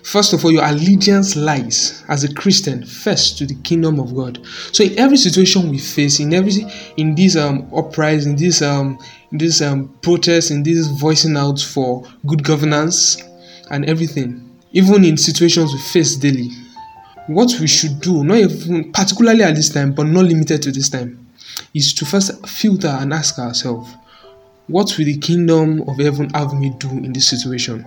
First 0.06 0.32
of 0.32 0.44
all, 0.44 0.52
your 0.52 0.64
allegiance 0.64 1.34
lies 1.34 2.04
as 2.06 2.22
a 2.22 2.32
Christian 2.32 2.86
first 2.86 3.38
to 3.38 3.46
the 3.46 3.56
kingdom 3.56 3.98
of 3.98 4.14
God. 4.14 4.38
So 4.70 4.84
in 4.84 4.96
every 4.96 5.16
situation 5.16 5.68
we 5.68 5.78
face, 5.78 6.20
in 6.20 6.32
every 6.32 6.64
in 6.96 7.16
this 7.16 7.34
um 7.34 7.68
uprising, 7.74 8.32
in 8.32 8.38
this 8.38 8.62
um 8.62 9.00
in 9.32 9.38
this 9.38 9.60
um 9.60 9.88
protest, 10.02 10.52
in 10.52 10.62
this 10.62 10.86
voicing 10.86 11.36
out 11.36 11.58
for 11.58 12.04
good 12.24 12.44
governance 12.44 13.20
and 13.72 13.84
everything, 13.86 14.48
even 14.70 15.04
in 15.04 15.16
situations 15.16 15.72
we 15.72 15.80
face 15.80 16.14
daily, 16.14 16.50
what 17.26 17.52
we 17.58 17.66
should 17.66 18.00
do, 18.00 18.22
not 18.22 18.38
even 18.38 18.92
particularly 18.92 19.42
at 19.42 19.56
this 19.56 19.70
time, 19.70 19.92
but 19.92 20.06
not 20.06 20.26
limited 20.26 20.62
to 20.62 20.70
this 20.70 20.88
time, 20.88 21.26
is 21.74 21.92
to 21.94 22.04
first 22.04 22.46
filter 22.46 22.96
and 23.00 23.12
ask 23.12 23.40
ourselves, 23.40 23.90
what 24.68 24.96
will 24.96 25.04
the 25.04 25.18
kingdom 25.18 25.82
of 25.88 25.98
heaven 25.98 26.30
have 26.30 26.54
me 26.54 26.70
do 26.78 26.90
in 26.90 27.12
this 27.12 27.26
situation? 27.28 27.84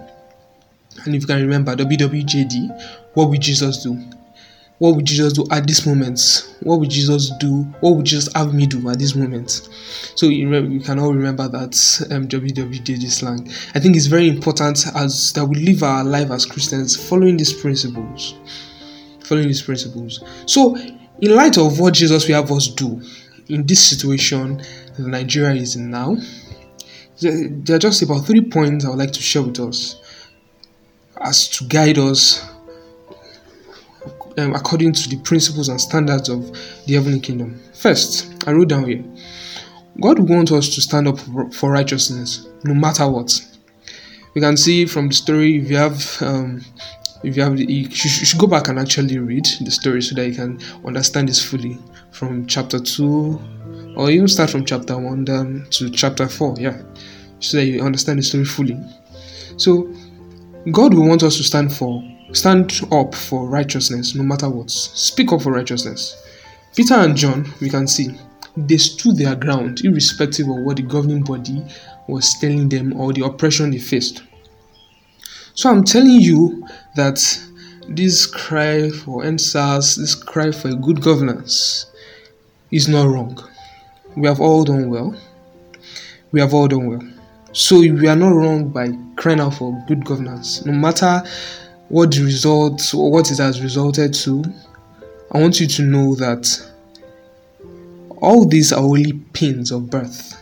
And 1.05 1.15
if 1.15 1.21
you 1.21 1.27
can 1.27 1.41
remember 1.41 1.75
WWJD, 1.75 3.13
what 3.13 3.29
would 3.29 3.41
Jesus 3.41 3.83
do? 3.83 3.99
What 4.79 4.95
would 4.95 5.05
Jesus 5.05 5.33
do 5.33 5.45
at 5.51 5.67
this 5.67 5.85
moment? 5.85 6.21
What 6.61 6.79
would 6.79 6.89
Jesus 6.89 7.31
do? 7.37 7.63
What 7.81 7.97
would 7.97 8.05
Jesus 8.05 8.33
have 8.33 8.53
me 8.53 8.65
do 8.65 8.89
at 8.89 8.97
this 8.97 9.13
moment? 9.13 9.67
So 10.15 10.27
you, 10.27 10.49
re- 10.49 10.65
you 10.67 10.79
can 10.79 10.99
all 10.99 11.13
remember 11.13 11.49
that 11.49 12.07
um, 12.11 12.29
WWJD 12.29 13.11
slang. 13.11 13.51
I 13.75 13.79
think 13.81 13.97
it's 13.97 14.05
very 14.05 14.29
important 14.29 14.85
as 14.95 15.33
that 15.33 15.45
we 15.45 15.57
live 15.57 15.83
our 15.83 16.05
life 16.05 16.31
as 16.31 16.45
Christians 16.45 16.95
following 16.95 17.35
these 17.35 17.51
principles. 17.51 18.35
Following 19.25 19.49
these 19.49 19.61
principles. 19.61 20.23
So, 20.45 20.77
in 20.77 21.35
light 21.35 21.57
of 21.57 21.77
what 21.79 21.93
Jesus 21.93 22.25
will 22.27 22.35
have 22.35 22.49
us 22.49 22.69
do 22.69 23.01
in 23.49 23.65
this 23.67 23.85
situation 23.85 24.57
that 24.97 24.99
Nigeria 25.07 25.55
is 25.61 25.75
in 25.75 25.91
now, 25.91 26.15
there 27.19 27.49
there 27.49 27.75
are 27.75 27.79
just 27.79 28.01
about 28.01 28.25
three 28.25 28.41
points 28.41 28.85
I 28.85 28.89
would 28.89 28.99
like 28.99 29.11
to 29.11 29.21
share 29.21 29.41
with 29.41 29.59
us 29.59 29.97
as 31.21 31.47
to 31.49 31.65
guide 31.65 31.97
us 31.97 32.49
um, 34.37 34.53
according 34.55 34.93
to 34.93 35.09
the 35.09 35.17
principles 35.17 35.69
and 35.69 35.79
standards 35.79 36.29
of 36.29 36.51
the 36.85 36.93
heavenly 36.93 37.19
kingdom. 37.19 37.59
First, 37.73 38.43
I 38.47 38.53
wrote 38.53 38.69
down 38.69 38.85
here 38.85 39.03
God 40.01 40.19
wants 40.19 40.51
us 40.51 40.73
to 40.75 40.81
stand 40.81 41.07
up 41.07 41.19
for- 41.53 41.71
righteousness 41.71 42.47
no 42.63 42.73
matter 42.73 43.07
what. 43.09 43.45
We 44.33 44.41
can 44.41 44.55
see 44.55 44.85
from 44.85 45.09
the 45.09 45.15
story 45.15 45.57
if 45.57 45.69
you 45.69 45.77
have. 45.77 46.21
Um, 46.21 46.61
if 47.21 47.35
you 47.35 47.43
have 47.43 47.57
the, 47.57 47.65
you 47.65 47.91
should, 47.91 48.39
go 48.39 48.47
back 48.47 48.69
and 48.69 48.79
actually 48.79 49.17
read 49.19 49.45
the 49.59 49.71
story 49.71 50.01
so 50.01 50.15
that 50.15 50.25
you 50.25 50.33
can 50.33 50.57
understand 50.85 51.27
this 51.27 51.43
fully 51.43 51.77
from 52.11 52.47
chapter 52.47 52.79
2 52.79 53.93
or 53.97 54.09
even 54.09 54.25
start 54.29 54.49
from 54.49 54.63
chapter 54.63 54.97
1 54.97 55.25
down 55.25 55.67
to 55.71 55.89
chapter 55.89 56.29
4 56.29 56.55
yeah 56.59 56.81
so 57.41 57.57
that 57.57 57.65
you 57.65 57.81
understand 57.81 58.19
the 58.19 58.23
story 58.23 58.45
fully 58.45 58.79
so 59.57 59.93
God 60.71 60.93
will 60.93 61.07
want 61.07 61.23
us 61.23 61.37
to 61.37 61.43
stand 61.43 61.73
for 61.73 62.03
stand 62.33 62.81
up 62.91 63.15
for 63.15 63.47
righteousness 63.47 64.13
no 64.13 64.23
matter 64.23 64.49
what. 64.49 64.69
Speak 64.69 65.31
up 65.31 65.41
for 65.41 65.51
righteousness. 65.51 66.21
Peter 66.75 66.95
and 66.95 67.15
John, 67.15 67.51
we 67.59 67.69
can 67.69 67.87
see, 67.87 68.09
they 68.55 68.77
stood 68.77 69.17
their 69.17 69.35
ground 69.35 69.83
irrespective 69.83 70.47
of 70.47 70.57
what 70.57 70.77
the 70.77 70.83
governing 70.83 71.23
body 71.23 71.63
was 72.07 72.37
telling 72.39 72.69
them 72.69 72.99
or 72.99 73.13
the 73.13 73.25
oppression 73.25 73.71
they 73.71 73.79
faced. 73.79 74.23
So 75.55 75.69
I'm 75.69 75.83
telling 75.83 76.21
you 76.21 76.67
that 76.95 77.19
this 77.87 78.25
cry 78.25 78.89
for 78.89 79.25
answers, 79.25 79.95
this 79.95 80.13
cry 80.13 80.51
for 80.51 80.73
good 80.73 81.01
governance, 81.01 81.87
is 82.71 82.87
not 82.87 83.07
wrong. 83.07 83.37
We 84.15 84.27
have 84.27 84.39
all 84.39 84.63
done 84.63 84.89
well. 84.89 85.15
We 86.31 86.39
have 86.39 86.53
all 86.53 86.67
done 86.67 86.85
well. 86.85 87.18
So 87.51 87.79
we 87.79 88.07
are 88.07 88.15
not 88.15 88.29
wrong 88.29 88.69
by 88.69 88.89
crying 89.15 89.39
out 89.39 89.55
for 89.55 89.83
good 89.87 90.05
governance, 90.05 90.63
no 90.65 90.71
matter 90.71 91.23
what 91.87 92.11
the 92.11 92.23
result 92.23 92.93
or 92.93 93.11
what 93.11 93.31
it 93.31 93.39
has 93.39 93.61
resulted 93.61 94.13
to. 94.13 94.43
I 95.31 95.39
want 95.39 95.59
you 95.59 95.65
to 95.65 95.81
know 95.81 96.13
that 96.15 96.47
all 98.21 98.45
these 98.45 98.71
are 98.71 98.83
only 98.83 99.13
pains 99.33 99.71
of 99.71 99.89
birth. 99.89 100.35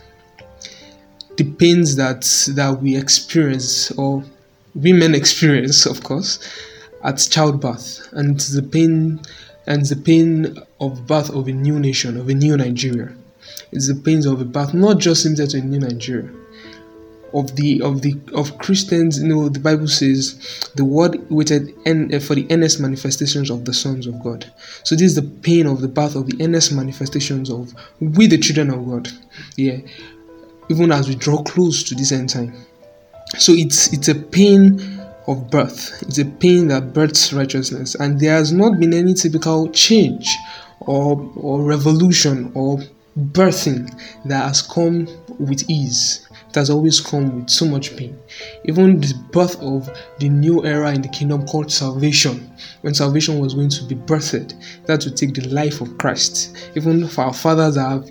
The 1.38 1.44
pains 1.44 1.96
that 1.96 2.22
that 2.54 2.82
we 2.82 2.96
experience 2.96 3.90
or 3.92 4.22
women 4.74 5.14
experience, 5.14 5.86
of 5.86 6.02
course, 6.02 6.38
at 7.04 7.26
childbirth, 7.30 8.08
and 8.12 8.38
the 8.38 8.62
pain 8.62 9.20
and 9.66 9.86
the 9.86 9.96
pain 9.96 10.58
of 10.80 11.06
birth 11.06 11.30
of 11.30 11.48
a 11.48 11.52
new 11.52 11.78
nation, 11.80 12.18
of 12.18 12.28
a 12.28 12.34
new 12.34 12.56
Nigeria. 12.56 13.14
It's 13.72 13.88
the 13.88 13.94
pains 13.94 14.26
of 14.26 14.42
a 14.42 14.44
birth, 14.44 14.74
not 14.74 14.98
just 14.98 15.24
limited 15.24 15.50
to 15.50 15.58
a 15.58 15.62
new 15.62 15.78
Nigeria 15.78 16.30
of 17.34 17.56
the 17.56 17.82
of 17.82 18.02
the 18.02 18.16
of 18.34 18.58
Christians, 18.58 19.20
you 19.20 19.28
know, 19.28 19.48
the 19.48 19.60
Bible 19.60 19.88
says 19.88 20.70
the 20.74 20.84
word 20.84 21.30
waited 21.30 21.74
en- 21.84 22.12
eh, 22.12 22.18
for 22.18 22.34
the 22.34 22.46
earnest 22.50 22.80
manifestations 22.80 23.50
of 23.50 23.64
the 23.64 23.74
sons 23.74 24.06
of 24.06 24.22
God. 24.22 24.50
So 24.84 24.94
this 24.94 25.12
is 25.12 25.14
the 25.14 25.22
pain 25.22 25.66
of 25.66 25.80
the 25.80 25.88
birth 25.88 26.16
of 26.16 26.26
the 26.26 26.42
earnest 26.44 26.72
manifestations 26.72 27.50
of 27.50 27.74
we 28.00 28.26
the 28.26 28.38
children 28.38 28.70
of 28.70 28.86
God. 28.86 29.08
Yeah. 29.56 29.78
Even 30.70 30.92
as 30.92 31.08
we 31.08 31.14
draw 31.14 31.42
close 31.42 31.82
to 31.84 31.94
this 31.94 32.12
end 32.12 32.30
time. 32.30 32.54
So 33.38 33.52
it's 33.52 33.92
it's 33.92 34.08
a 34.08 34.14
pain 34.14 35.00
of 35.26 35.50
birth. 35.50 36.02
It's 36.02 36.18
a 36.18 36.24
pain 36.24 36.68
that 36.68 36.94
births 36.94 37.32
righteousness, 37.32 37.94
and 37.94 38.18
there 38.18 38.32
has 38.34 38.52
not 38.52 38.80
been 38.80 38.94
any 38.94 39.14
typical 39.14 39.70
change 39.70 40.28
or 40.80 41.30
or 41.36 41.62
revolution 41.62 42.50
or 42.54 42.80
birthing 43.18 43.90
that 44.24 44.44
has 44.46 44.62
come 44.62 45.06
with 45.38 45.68
ease. 45.68 46.27
It 46.48 46.54
has 46.54 46.70
always 46.70 46.98
come 47.00 47.40
with 47.40 47.50
so 47.50 47.66
much 47.66 47.94
pain. 47.96 48.18
Even 48.64 49.00
the 49.00 49.14
birth 49.32 49.60
of 49.60 49.88
the 50.18 50.28
new 50.30 50.64
era 50.64 50.92
in 50.92 51.02
the 51.02 51.08
kingdom 51.08 51.46
called 51.46 51.70
salvation, 51.70 52.50
when 52.80 52.94
salvation 52.94 53.38
was 53.38 53.54
going 53.54 53.68
to 53.68 53.84
be 53.84 53.94
birthed, 53.94 54.54
that 54.86 55.04
would 55.04 55.16
take 55.16 55.34
the 55.34 55.46
life 55.48 55.80
of 55.82 55.98
Christ. 55.98 56.56
Even 56.74 57.06
for 57.06 57.24
our 57.24 57.34
fathers 57.34 57.74
that 57.74 57.88
have 57.88 58.10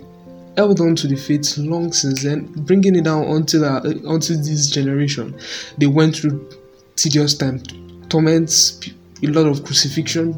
held 0.56 0.80
on 0.80 0.94
to 0.96 1.08
the 1.08 1.16
faith 1.16 1.58
long 1.58 1.92
since 1.92 2.22
then, 2.22 2.46
bringing 2.58 2.94
it 2.94 3.04
down 3.04 3.24
until 3.24 3.62
the 3.62 4.02
onto 4.06 4.36
this 4.36 4.70
generation, 4.70 5.36
they 5.78 5.86
went 5.86 6.16
through 6.16 6.48
tedious 6.94 7.34
time, 7.34 7.62
torments, 8.08 8.80
a 9.22 9.26
lot 9.26 9.46
of 9.46 9.64
crucifixion, 9.64 10.32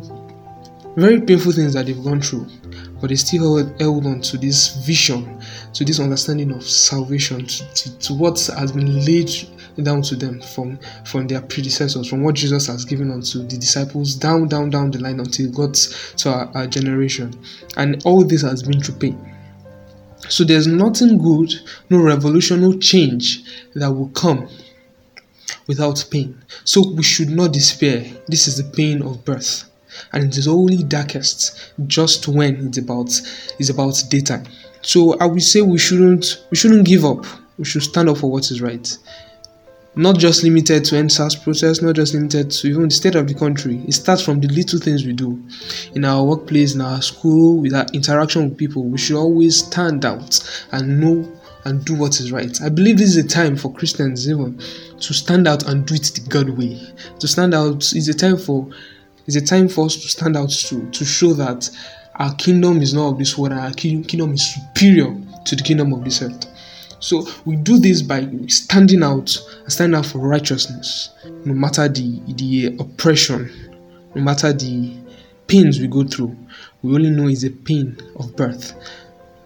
very 0.97 1.21
painful 1.21 1.53
things 1.53 1.75
that 1.75 1.87
they've 1.87 2.03
gone 2.03 2.21
through 2.21 2.47
but 3.01 3.11
they 3.11 3.17
still 3.17 3.57
held, 3.57 3.81
held 3.81 4.07
on 4.07 4.21
to 4.21 4.39
this 4.39 4.77
vision, 4.85 5.41
to 5.75 5.85
this 5.85 6.01
understanding 6.01 6.53
of 6.53 6.63
salvation, 6.63 7.47
to, 7.47 7.75
to, 7.75 7.99
to 7.99 8.15
what 8.15 8.39
has 8.57 8.73
been 8.73 9.05
laid 9.05 9.31
down 9.83 10.03
to 10.03 10.17
them 10.17 10.41
from 10.41 10.79
from 11.05 11.27
their 11.27 11.41
predecessors, 11.41 12.09
from 12.09 12.23
what 12.23 12.35
Jesus 12.35 12.67
has 12.67 12.85
given 12.85 13.11
unto 13.11 13.41
the 13.47 13.57
disciples, 13.57 14.15
down, 14.15 14.49
down, 14.49 14.71
down 14.71 14.91
the 14.91 14.99
line 14.99 15.21
until 15.21 15.47
it 15.47 15.55
got 15.55 15.75
to 15.75 16.31
our, 16.31 16.51
our 16.55 16.67
generation. 16.67 17.33
And 17.77 18.03
all 18.05 18.25
this 18.25 18.43
has 18.43 18.63
been 18.63 18.81
through 18.81 18.97
pain. 18.97 19.37
So 20.29 20.45
there's 20.45 20.67
nothing 20.67 21.19
good, 21.19 21.53
no 21.89 21.99
revolution, 21.99 22.61
no 22.61 22.79
change 22.79 23.43
that 23.75 23.91
will 23.91 24.11
come 24.11 24.49
without 25.67 26.05
pain. 26.11 26.41
So 26.65 26.93
we 26.93 27.03
should 27.03 27.31
not 27.31 27.53
despair. 27.53 28.05
This 28.29 28.47
is 28.47 28.59
the 28.59 28.71
pain 28.77 29.03
of 29.03 29.25
birth 29.25 29.70
and 30.13 30.25
it 30.25 30.37
is 30.37 30.49
only 30.49 30.83
darkest 30.83 31.73
just 31.87 32.29
when 32.29 32.69
it's 32.69 32.79
about 32.79 33.21
it's 33.59 33.71
about 33.71 34.03
daytime. 34.09 34.45
So 34.83 35.19
I 35.19 35.27
would 35.27 35.43
say 35.43 35.63
we 35.63 35.79
shouldn't 35.79 36.45
we 36.51 36.57
shouldn't 36.57 36.87
give 36.87 37.05
up. 37.05 37.27
We 37.59 37.65
should 37.65 37.83
stand 37.83 38.09
up 38.09 38.19
for 38.19 38.31
what 38.31 38.51
is 38.51 38.63
right. 38.63 38.97
Not 39.97 40.19
just 40.19 40.45
limited 40.45 40.85
to 40.87 40.95
EndSARS 40.95 41.43
process, 41.43 41.83
not 41.83 41.97
just 41.97 42.15
limited 42.15 42.51
to 42.53 42.69
even 42.69 42.85
the 42.85 42.91
state 42.91 43.17
of 43.17 43.27
the 43.27 43.35
country. 43.35 43.83
It 43.89 43.93
starts 43.93 44.23
from 44.23 44.41
the 44.41 44.47
little 44.47 44.79
things 44.79 45.05
we 45.05 45.13
do 45.13 45.43
in 45.95 46.05
our 46.05 46.23
workplace, 46.25 46.75
in 46.77 46.81
our 46.81 47.03
school, 47.03 47.61
with 47.61 47.75
our 47.75 47.87
interaction 47.93 48.49
with 48.49 48.57
people. 48.57 48.85
We 48.85 48.99
should 48.99 49.17
always 49.17 49.67
stand 49.67 50.05
out 50.05 50.65
and 50.71 51.01
know 51.01 51.29
and 51.65 51.85
do 51.85 51.95
what 51.95 52.21
is 52.21 52.33
right. 52.33 52.61
I 52.63 52.69
believe 52.69 52.99
this 52.99 53.11
is 53.11 53.17
a 53.17 53.27
time 53.27 53.57
for 53.57 53.73
Christians 53.73 54.29
even 54.29 54.59
to 55.01 55.13
stand 55.13 55.47
out 55.47 55.67
and 55.67 55.85
do 55.87 55.95
it 55.95 56.05
the 56.15 56.23
God 56.29 56.51
way. 56.51 56.81
To 57.19 57.29
stand 57.29 57.55
out 57.55 57.93
is 57.93 58.09
a 58.09 58.15
time 58.15 58.39
for 58.39 58.69
it's 59.37 59.37
a 59.37 59.55
time 59.55 59.69
for 59.69 59.87
us 59.87 59.95
to 59.97 60.09
stand 60.09 60.37
out 60.37 60.51
to 60.51 60.91
to 60.91 61.05
show 61.05 61.33
that 61.35 61.71
our 62.17 62.35
kingdom 62.35 62.83
is 62.83 62.93
not 62.93 63.13
of 63.13 63.19
this 63.19 63.39
world 63.39 63.53
our 63.53 63.71
kingdom 63.73 64.33
is 64.33 64.55
superior 64.55 65.17
to 65.45 65.57
the 65.57 65.63
kingdom 65.63 65.93
of 65.93 66.05
this 66.05 66.21
earth. 66.21 66.47
So 66.99 67.27
we 67.47 67.57
do 67.57 67.79
this 67.79 68.03
by 68.03 68.29
standing 68.49 69.03
out 69.03 69.35
and 69.63 69.73
standing 69.73 69.97
out 69.97 70.07
for 70.07 70.19
righteousness, 70.19 71.11
no 71.45 71.55
matter 71.55 71.89
the 71.89 72.21
the 72.35 72.77
oppression, 72.79 73.51
no 74.15 74.23
matter 74.23 74.53
the 74.53 74.97
pains 75.47 75.81
we 75.81 75.87
go 75.87 76.05
through. 76.05 76.37
We 76.83 76.95
only 76.95 77.11
know 77.11 77.29
is 77.29 77.45
a 77.45 77.51
pain 77.51 77.97
of 78.17 78.35
birth. 78.37 78.75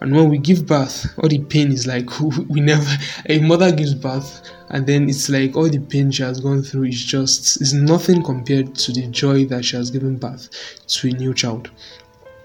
And 0.05 0.15
when 0.15 0.29
we 0.29 0.37
give 0.37 0.67
birth, 0.67 1.07
all 1.17 1.31
the 1.31 1.39
pain 1.39 1.73
is 1.73 1.87
like 1.87 2.21
we 2.51 2.61
never. 2.61 2.95
A 3.31 3.41
mother 3.41 3.73
gives 3.73 3.95
birth, 3.95 4.43
and 4.69 4.87
then 4.87 5.09
it's 5.09 5.31
like 5.31 5.57
all 5.57 5.71
the 5.71 5.79
pain 5.79 6.11
she 6.11 6.23
has 6.23 6.41
gone 6.41 6.63
through 6.63 6.89
is 6.89 7.03
just 7.03 7.63
is 7.63 7.73
nothing 7.73 8.23
compared 8.23 8.75
to 8.75 8.93
the 8.93 9.07
joy 9.07 9.47
that 9.47 9.65
she 9.65 9.77
has 9.77 9.91
given 9.91 10.17
birth 10.19 10.51
to 10.89 11.09
a 11.09 11.13
new 11.13 11.33
child. 11.33 11.71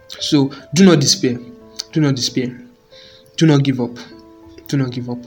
So 0.07 0.53
do 0.73 0.85
not 0.85 1.01
despair. 1.01 1.37
Do 1.91 1.99
not 1.99 2.15
despair. 2.15 2.57
Do 3.35 3.45
not 3.45 3.65
give 3.65 3.81
up. 3.81 3.97
Do 4.69 4.77
not 4.77 4.91
give 4.91 5.09
up. 5.09 5.19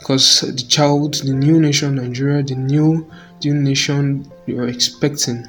because 0.00 0.40
the 0.40 0.66
child, 0.68 1.14
the 1.14 1.32
new 1.32 1.60
nation 1.60 1.94
Nigeria, 1.94 2.42
the 2.42 2.56
new, 2.56 3.08
the 3.40 3.50
new 3.50 3.62
nation 3.62 4.28
you're 4.46 4.66
expecting, 4.66 5.46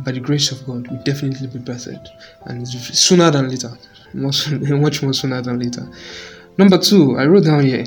by 0.00 0.12
the 0.12 0.20
grace 0.20 0.52
of 0.52 0.58
God, 0.66 0.88
will 0.88 1.02
definitely 1.04 1.46
be 1.46 1.58
birthed, 1.58 2.06
and 2.44 2.68
sooner 2.68 3.30
than 3.30 3.48
later, 3.48 3.72
much, 4.14 5.02
more 5.02 5.12
sooner 5.12 5.42
than 5.42 5.58
later. 5.58 5.88
Number 6.58 6.78
two, 6.78 7.16
I 7.18 7.26
wrote 7.26 7.44
down 7.44 7.64
here. 7.64 7.84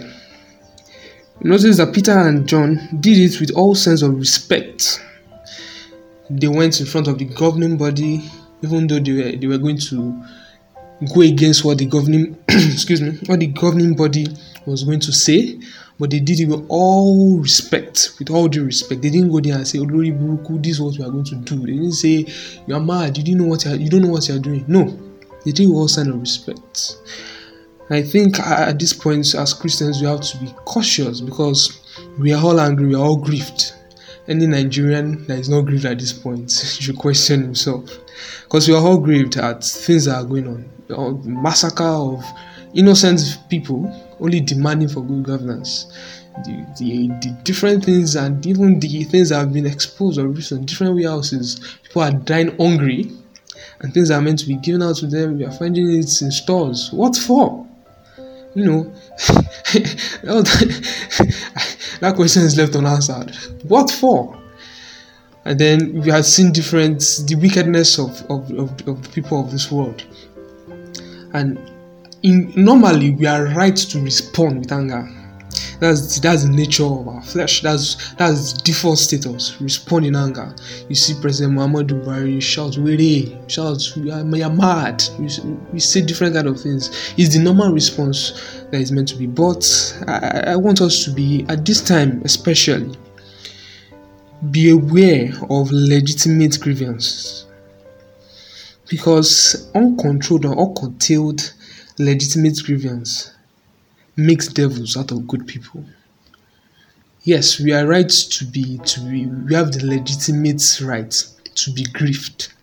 Notice 1.42 1.78
that 1.78 1.94
Peter 1.94 2.12
and 2.18 2.48
John 2.48 2.80
did 3.00 3.18
it 3.18 3.40
with 3.40 3.52
all 3.52 3.76
sense 3.76 4.02
of 4.02 4.16
respect. 4.16 5.02
They 6.30 6.48
went 6.48 6.80
in 6.80 6.86
front 6.86 7.08
of 7.08 7.18
the 7.18 7.26
governing 7.26 7.78
body, 7.78 8.30
even 8.62 8.88
though 8.88 9.00
they 9.00 9.12
were, 9.12 9.38
they 9.38 9.48
were 9.48 9.58
going 9.58 9.78
to 9.78 10.24
go 11.14 11.22
against 11.22 11.66
what 11.66 11.78
the 11.78 11.86
governing 11.86 12.38
excuse 12.50 13.02
me 13.02 13.18
what 13.26 13.40
the 13.40 13.48
governing 13.48 13.96
body 13.96 14.28
was 14.66 14.84
going 14.84 15.00
to 15.00 15.12
say 15.12 15.60
but 16.00 16.10
they 16.10 16.20
did 16.20 16.40
it 16.40 16.46
with 16.46 16.66
all 16.70 17.40
respect 17.40 18.14
with 18.20 18.30
all 18.30 18.48
due 18.48 18.64
respect 18.64 19.02
they 19.02 19.10
didn't 19.10 19.32
go 19.32 19.40
there 19.40 19.56
and 19.56 19.68
say 19.68 19.80
olori 19.80 20.12
buruku 20.18 20.62
this 20.64 20.74
is 20.74 20.82
what 20.82 20.98
we 20.98 21.04
are 21.04 21.10
going 21.10 21.24
to 21.24 21.36
do 21.36 21.60
they 21.60 21.74
didn't 21.74 21.92
say 21.94 22.26
you 22.68 22.76
are 22.76 22.80
mad 22.80 23.18
you 23.18 23.24
didn't 23.24 23.42
know 23.42 23.48
what 23.48 23.66
you, 23.66 23.72
are, 23.72 23.76
you 23.76 23.90
don't 23.90 24.02
know 24.02 24.10
what 24.10 24.28
you 24.28 24.36
are 24.36 24.40
doing 24.40 24.64
no 24.68 24.98
they 25.46 25.52
with 25.52 25.76
all 25.76 25.88
sign 25.88 26.10
of 26.10 26.20
respect. 26.20 26.98
I 27.90 28.02
think 28.02 28.40
at 28.40 28.80
this 28.80 28.94
point 28.94 29.36
as 29.36 29.54
christians 29.54 30.02
we 30.02 30.08
have 30.08 30.22
to 30.22 30.38
be 30.38 30.48
cautious 30.66 31.20
because 31.20 31.82
we 32.18 32.34
are 32.34 32.44
all 32.44 32.60
angry 32.60 32.88
we 32.88 32.96
are 32.96 33.04
all 33.04 33.18
grieved. 33.18 33.74
Any 34.28 34.48
nigerian 34.48 35.28
that 35.28 35.40
is 35.40 35.50
not 35.50 35.66
grieved 35.66 35.86
at 35.86 36.00
this 36.00 36.14
point 36.14 36.50
should 36.80 36.98
question 36.98 37.42
himself. 37.42 37.90
Because 38.44 38.68
we 38.70 38.74
are 38.74 38.82
all 38.82 38.98
grieved 38.98 39.36
at 39.38 39.64
things 39.64 40.06
that 40.06 40.16
are 40.16 40.24
going 40.24 40.48
on. 40.48 41.42
Massacre 41.42 41.84
of 41.84 42.24
innocent 42.74 43.20
people 43.50 43.92
only 44.20 44.40
demanding 44.40 44.88
for 44.88 45.02
good 45.02 45.24
governance. 45.24 45.92
The, 46.46 46.66
the, 46.80 47.08
the 47.22 47.38
different 47.44 47.84
things 47.86 48.16
and 48.16 48.44
even 48.46 48.80
the 48.80 49.04
things 49.04 49.30
that 49.30 49.40
have 49.40 49.54
been 49.54 49.68
exposed 49.68 50.18
or 50.18 50.28
recent 50.28 50.68
different 50.68 50.96
warehouses, 50.96 51.78
people 51.84 52.02
are 52.02 52.12
dying 52.12 52.56
hungry 52.58 53.12
and 53.84 53.94
things 53.94 54.10
are 54.10 54.22
meant 54.22 54.40
to 54.40 54.48
be 54.48 54.56
given 54.56 54.82
out 54.82 54.96
to 54.98 55.08
them. 55.08 55.38
We 55.38 55.46
are 55.46 55.52
finding 55.52 55.92
it 55.92 56.22
in 56.22 56.32
stores. 56.32 56.92
What 56.92 57.16
for? 57.16 57.68
You 58.56 58.66
know, 58.66 58.84
that 62.00 62.14
question 62.16 62.44
is 62.44 62.58
left 62.58 62.76
unanswered. 62.76 63.36
What 63.64 63.92
for? 63.92 64.40
And 65.46 65.60
then 65.60 66.02
we 66.02 66.10
have 66.10 66.26
seen 66.26 66.52
different 66.52 67.00
the 67.28 67.36
wickedness 67.36 68.00
of, 68.00 68.22
of, 68.32 68.50
of, 68.52 68.88
of 68.88 69.04
the 69.04 69.10
people 69.14 69.40
of 69.42 69.52
this 69.52 69.72
world 69.72 70.04
and 71.34 71.60
in 72.22 72.54
normally 72.56 73.12
we 73.12 73.26
are 73.26 73.46
right 73.48 73.76
to 73.76 74.00
respond 74.00 74.60
with 74.60 74.72
anger 74.72 75.10
that's 75.80 76.20
that's 76.20 76.44
the 76.44 76.52
nature 76.52 76.86
of 76.86 77.08
our 77.08 77.22
flesh. 77.22 77.62
That's 77.62 78.14
that's 78.14 78.54
default 78.54 79.00
status. 79.00 79.60
Respond 79.62 80.06
in 80.06 80.16
anger. 80.16 80.54
You 80.90 80.96
see 80.96 81.14
president 81.20 81.58
muhammadu 81.58 82.04
buhari 82.04 82.42
shout 82.42 82.78
were 82.78 83.50
shout 83.50 83.96
you're 83.96 84.50
mad. 84.50 85.04
You, 85.20 85.60
you 85.74 85.80
say 85.80 86.02
different 86.02 86.36
kind 86.36 86.48
of 86.48 86.60
things. 86.60 87.14
It's 87.18 87.36
the 87.36 87.42
normal 87.42 87.72
response 87.72 88.64
that 88.72 88.82
is 88.82 88.92
meant 88.92 89.08
to 89.10 89.16
be. 89.16 89.28
But 89.28 89.64
I, 90.08 90.44
I 90.48 90.56
want 90.56 90.82
us 90.82 91.04
to 91.06 91.12
be 91.12 91.46
at 91.50 91.66
this 91.66 91.82
time 91.82 92.22
especially 92.24 92.98
be 94.52 94.70
aware 94.70 95.32
of 95.50 95.72
legitimate 95.72 96.60
grievances. 96.60 97.46
Because 98.90 99.72
uncontrolled 99.74 100.46
or 100.46 100.56
uncurtailed 100.56 101.54
legitimate 101.98 102.60
grievance 102.64 103.32
makes 104.16 104.48
devils 104.48 104.96
out 104.98 105.12
of 105.12 105.28
good 105.28 105.48
people. 105.48 105.84
Yes, 107.24 107.60
we 107.60 107.72
are 107.72 107.88
right 107.88 108.10
to 108.10 108.46
be 108.46 108.78
to 108.80 109.00
be 109.02 109.26
we 109.26 109.56
have 109.56 109.72
the 109.72 109.86
legitimate 109.86 110.62
right 110.82 111.12
to 111.56 111.72
be 111.72 111.84
grieved. 111.86 112.54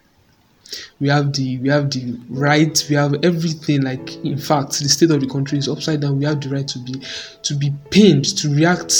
We 1.01 1.09
have 1.09 1.33
the 1.33 1.59
we 1.59 1.69
have 1.71 1.91
the 1.91 2.19
right, 2.29 2.87
we 2.89 2.95
have 2.95 3.15
everything 3.25 3.83
like 3.83 4.17
in 4.25 4.39
fact 4.39 4.79
the 4.79 4.89
state 4.89 5.11
of 5.11 5.21
the 5.21 5.27
country 5.27 5.59
is 5.59 5.69
upside 5.69 6.01
down. 6.03 6.19
We 6.19 6.27
have 6.27 6.41
the 6.41 6.51
right 6.51 6.69
to 6.69 6.79
be 6.79 7.01
to 7.43 7.55
be 7.55 7.73
pained, 7.91 8.37
to 8.39 8.55
react 8.55 8.95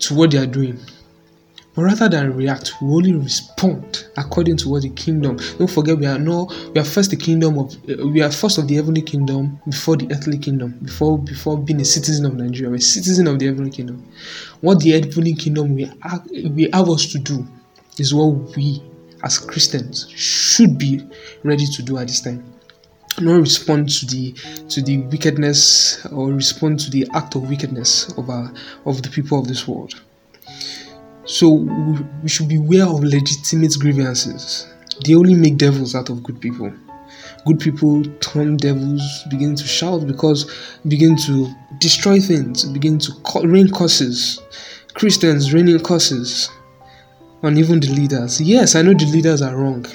to 0.00 0.14
what 0.14 0.30
they 0.30 0.38
are 0.38 0.46
doing. 0.46 0.78
But 1.74 1.82
rather 1.82 2.08
than 2.08 2.36
react, 2.36 2.72
we 2.82 2.88
only 2.88 3.12
respond 3.12 4.06
according 4.16 4.56
to 4.58 4.68
what 4.68 4.82
the 4.82 4.90
kingdom. 4.90 5.38
Don't 5.58 5.70
forget, 5.70 5.96
we 5.98 6.06
are 6.06 6.18
no, 6.18 6.50
we 6.74 6.80
are 6.80 6.84
first 6.84 7.10
the 7.10 7.16
kingdom 7.16 7.58
of, 7.58 7.74
uh, 7.88 8.06
we 8.06 8.20
are 8.22 8.30
first 8.30 8.58
of 8.58 8.66
the 8.66 8.74
heavenly 8.74 9.02
kingdom 9.02 9.60
before 9.68 9.96
the 9.96 10.12
earthly 10.12 10.38
kingdom. 10.38 10.78
Before 10.82 11.18
before 11.18 11.58
being 11.58 11.80
a 11.80 11.84
citizen 11.84 12.26
of 12.26 12.34
Nigeria, 12.34 12.70
we're 12.70 12.76
a 12.76 12.80
citizen 12.80 13.28
of 13.28 13.38
the 13.38 13.46
heavenly 13.46 13.70
kingdom. 13.70 14.04
What 14.60 14.80
the 14.80 14.90
heavenly 14.90 15.34
kingdom 15.34 15.74
we 15.74 15.90
we 16.50 16.68
have 16.72 16.88
us 16.90 17.06
to 17.12 17.18
do 17.18 17.46
is 17.98 18.12
what 18.12 18.56
we 18.56 18.82
as 19.22 19.38
Christians 19.38 20.08
should 20.10 20.76
be 20.78 21.06
ready 21.44 21.66
to 21.66 21.82
do 21.82 21.98
at 21.98 22.08
this 22.08 22.20
time 22.20 22.42
not 23.20 23.40
respond 23.40 23.88
to 23.88 24.06
the 24.06 24.32
to 24.68 24.80
the 24.82 24.98
wickedness 24.98 26.04
or 26.06 26.32
respond 26.32 26.80
to 26.80 26.90
the 26.90 27.06
act 27.14 27.34
of 27.34 27.48
wickedness 27.48 28.10
of 28.16 28.30
our 28.30 28.52
of 28.86 29.02
the 29.02 29.08
people 29.10 29.38
of 29.38 29.48
this 29.48 29.66
world. 29.66 30.00
So 31.30 31.48
we 32.22 32.28
should 32.28 32.48
be 32.48 32.56
aware 32.56 32.86
of 32.86 33.04
legitimate 33.04 33.76
grievances. 33.78 34.66
They 35.04 35.14
only 35.14 35.34
make 35.34 35.58
devils 35.58 35.94
out 35.94 36.10
of 36.10 36.24
good 36.24 36.40
people. 36.40 36.72
Good 37.46 37.60
people 37.60 38.02
turn 38.18 38.56
devils, 38.56 39.00
begin 39.30 39.54
to 39.54 39.64
shout 39.64 40.08
because 40.08 40.50
begin 40.88 41.16
to 41.18 41.48
destroy 41.78 42.18
things, 42.18 42.64
begin 42.64 42.98
to 42.98 43.12
rain 43.44 43.70
curses. 43.70 44.42
Christians 44.94 45.54
raining 45.54 45.78
curses 45.78 46.50
on 47.44 47.56
even 47.56 47.78
the 47.78 47.92
leaders. 47.92 48.40
Yes, 48.40 48.74
I 48.74 48.82
know 48.82 48.94
the 48.94 49.06
leaders 49.06 49.40
are 49.40 49.56
wrong. 49.56 49.86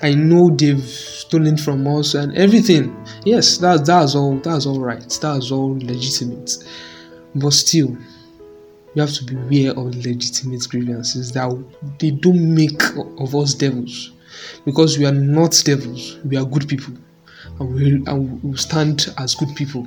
I 0.00 0.14
know 0.14 0.48
they've 0.48 0.82
stolen 0.82 1.58
from 1.58 1.86
us 1.86 2.14
and 2.14 2.34
everything. 2.34 2.96
Yes, 3.26 3.58
that 3.58 3.84
that's 3.84 4.14
all 4.14 4.38
that's 4.38 4.64
all 4.64 4.80
right. 4.80 5.06
That's 5.20 5.50
all 5.52 5.74
legitimate. 5.74 6.56
But 7.34 7.52
still, 7.52 7.94
we 8.96 9.02
have 9.02 9.12
to 9.12 9.24
be 9.24 9.66
aware 9.66 9.78
of 9.78 9.94
legitimate 9.94 10.66
grievances 10.70 11.30
that 11.32 11.64
they 11.98 12.10
don't 12.10 12.54
make 12.54 12.82
of 13.18 13.36
us 13.36 13.52
devils. 13.52 14.12
Because 14.64 14.98
we 14.98 15.04
are 15.04 15.12
not 15.12 15.62
devils 15.64 16.16
we 16.24 16.36
are 16.36 16.46
good 16.46 16.66
people. 16.66 16.94
And 17.60 17.74
we, 17.74 17.92
and 18.06 18.42
we 18.42 18.56
stand 18.56 19.14
as 19.18 19.34
good 19.34 19.54
people. 19.54 19.86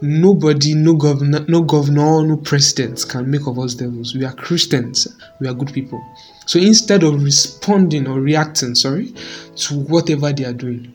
Nobody 0.00 0.74
no 0.74 0.94
governor 0.94 1.44
no 1.46 1.60
governor 1.60 2.26
no 2.26 2.38
president 2.38 3.04
can 3.06 3.30
make 3.30 3.46
of 3.46 3.58
us 3.58 3.74
devils. 3.74 4.14
We 4.14 4.24
are 4.24 4.32
christians 4.32 5.06
we 5.38 5.46
are 5.46 5.54
good 5.54 5.72
people. 5.74 6.02
So 6.46 6.58
instead 6.58 7.02
of 7.02 7.22
responding 7.22 8.08
or 8.08 8.18
reacting 8.18 8.74
sorry 8.74 9.14
to 9.56 9.78
whatever 9.78 10.32
they 10.32 10.46
are 10.46 10.54
doing 10.54 10.92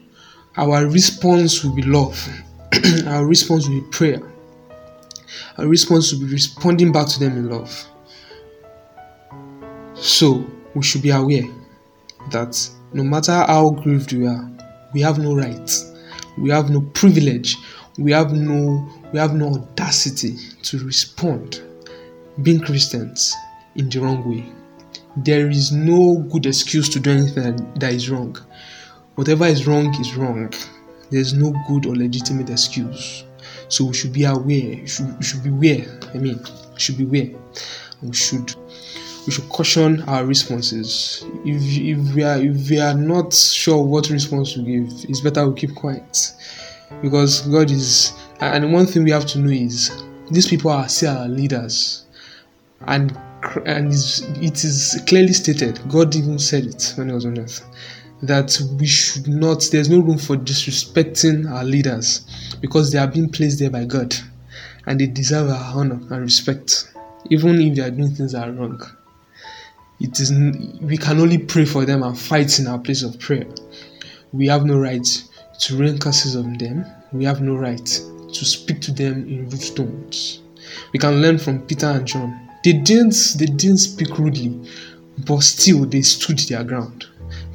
our 0.58 0.88
response 0.88 1.64
will 1.64 1.76
be 1.76 1.84
love. 1.84 2.28
Our 3.06 3.26
response 3.26 3.68
will 3.68 3.80
be 3.80 3.88
prayer 3.92 4.22
our 5.58 5.68
response 5.68 6.12
will 6.12 6.22
be 6.22 6.34
responding 6.34 6.92
back 6.92 7.08
to 7.08 7.20
them 7.20 7.34
in 7.34 7.50
love. 7.50 7.86
So, 9.96 10.46
we 10.76 10.84
should 10.84 11.02
be 11.02 11.10
aware 11.10 11.48
that 12.32 12.70
no 12.94 13.04
matter 13.04 13.32
how 13.32 13.72
grieved 13.72 14.14
we 14.14 14.28
are, 14.28 14.50
we 14.94 15.02
have 15.02 15.18
no 15.18 15.36
right, 15.36 15.72
we 16.38 16.50
have 16.52 16.70
no 16.70 16.82
privilege, 16.94 17.58
we 17.98 18.12
have 18.12 18.32
no 18.32 18.88
we 19.12 19.20
have 19.20 19.34
no 19.34 19.54
audacity 19.54 20.36
to 20.64 20.80
respond 20.86 21.64
being 22.44 22.60
Christians 22.60 23.34
in 23.76 23.90
the 23.90 24.00
wrong 24.00 24.28
way. 24.30 24.46
There 25.18 25.50
is 25.50 25.72
no 25.72 26.20
good 26.30 26.46
excuse 26.46 26.90
to 26.90 27.00
do 27.00 27.12
anything 27.12 27.74
that 27.76 27.94
is 27.94 28.10
wrong. 28.10 28.38
Whatever 29.16 29.46
is 29.46 29.66
wrong 29.66 30.00
is 30.00 30.16
wrong. 30.16 30.54
There's 31.10 31.34
no 31.34 31.54
good 31.68 31.86
or 31.88 31.96
legitimate 31.96 32.50
excuse. 32.50 33.24
So 33.70 33.86
we 33.86 33.94
should 33.94 34.14
be 34.14 34.24
aware. 34.24 34.86
Should, 34.88 35.18
we 35.18 35.24
should 35.24 35.44
be 35.44 35.50
aware. 35.50 36.00
I 36.14 36.18
mean, 36.18 36.40
should 36.78 36.98
be 36.98 37.04
aware. 37.04 37.40
We 38.02 38.14
should 38.14 38.56
we 39.26 39.34
should 39.34 39.50
caution 39.50 40.02
our 40.04 40.26
responses. 40.26 41.26
If, 41.44 41.62
if 41.62 42.16
we 42.16 42.24
are 42.24 42.38
if 42.38 42.70
we 42.70 42.80
are 42.80 42.94
not 42.94 43.34
sure 43.34 43.84
what 43.84 44.10
response 44.10 44.54
to 44.54 44.62
give, 44.62 44.88
it's 45.10 45.20
better 45.22 45.48
we 45.48 45.60
keep 45.60 45.76
quiet. 45.76 46.34
Because 47.02 47.42
God 47.42 47.70
is 47.70 48.14
and 48.40 48.72
one 48.72 48.86
thing 48.86 49.04
we 49.04 49.12
have 49.12 49.26
to 49.28 49.40
know 49.40 49.52
is 49.52 49.92
these 50.32 50.48
people 50.48 50.72
are 50.72 50.88
still 50.88 51.18
our 51.18 51.28
leaders. 51.28 52.06
And 52.86 53.18
and 53.66 53.94
it 54.42 54.64
is 54.64 55.02
clearly 55.08 55.34
stated, 55.34 55.80
God 55.90 56.16
even 56.16 56.40
said 56.40 56.66
it 56.66 56.94
when 56.96 57.10
he 57.10 57.16
was 57.16 57.26
on 57.26 57.38
earth, 57.40 57.66
that 58.22 58.60
we 58.80 58.88
should 58.88 59.28
not, 59.28 59.68
there's 59.72 59.90
no 59.90 60.00
room 60.00 60.18
for 60.18 60.36
disrespecting 60.36 61.50
our 61.50 61.64
leaders 61.64 62.26
because 62.62 62.92
they 62.92 62.98
are 62.98 63.08
being 63.08 63.30
placed 63.30 63.60
there 63.60 63.70
by 63.70 63.86
God 63.86 64.16
and 64.86 65.00
they 65.00 65.06
deserve 65.06 65.50
our 65.50 65.76
honor 65.76 66.00
and 66.10 66.22
respect, 66.22 66.92
even 67.30 67.62
if 67.62 67.76
they 67.76 67.82
are 67.84 67.92
doing 67.92 68.16
things 68.16 68.32
that 68.32 68.48
are 68.48 68.52
wrong. 68.52 68.82
It 70.00 70.20
is 70.20 70.32
we 70.82 70.98
can 70.98 71.20
only 71.20 71.40
pray 71.40 71.66
for 71.66 71.86
them 71.86 72.04
and 72.04 72.18
fight 72.18 72.60
in 72.60 72.68
our 72.68 72.80
place 72.80 73.02
of 73.04 73.20
prayer. 73.20 73.48
We 74.32 74.48
have 74.48 74.66
no 74.66 74.78
right 74.78 75.06
to 75.60 75.78
rain 75.78 75.98
curses 75.98 76.36
on 76.36 76.58
them. 76.58 76.86
We 77.12 77.26
have 77.26 77.42
no 77.42 77.56
right 77.56 77.86
to 77.86 78.46
speak 78.46 78.82
to 78.82 78.92
them 78.92 79.28
in 79.28 79.50
rude 79.50 79.76
tones. 79.76 80.42
We 80.94 81.00
can 81.00 81.22
learn 81.22 81.38
from 81.38 81.66
Peter 81.66 81.88
and 81.88 82.06
John. 82.06 82.40
They 82.64 82.74
didn't 82.74 83.16
they 83.40 83.46
didn't 83.46 83.80
speak 83.80 84.18
rudely, 84.20 84.70
but 85.26 85.42
still 85.42 85.86
they 85.86 86.02
stood 86.02 86.40
their 86.40 86.64
ground. 86.64 87.08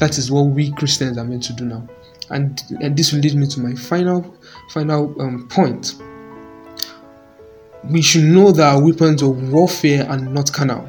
That 0.03 0.19
is 0.19 0.33
what 0.33 0.47
we 0.47 0.73
Christians 0.73 1.17
are 1.17 1.25
meant 1.25 1.45
to 1.45 1.53
do 1.53 1.65
now. 1.65 1.87
And, 2.29 2.61
and 2.81 2.97
this 2.97 3.13
will 3.13 3.21
lead 3.21 3.37
me 3.37 3.47
to 3.47 3.61
my 3.61 3.77
final 3.77 4.37
final 4.71 5.15
um, 5.23 5.47
point. 5.47 5.95
We 7.85 8.03
should 8.03 8.25
know 8.25 8.51
that 8.51 8.75
our 8.75 8.85
weapons 8.85 9.23
of 9.23 9.53
warfare 9.53 10.05
are 10.11 10.19
not 10.19 10.53
carnal. 10.53 10.89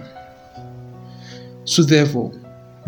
So 1.65 1.83
therefore, 1.83 2.31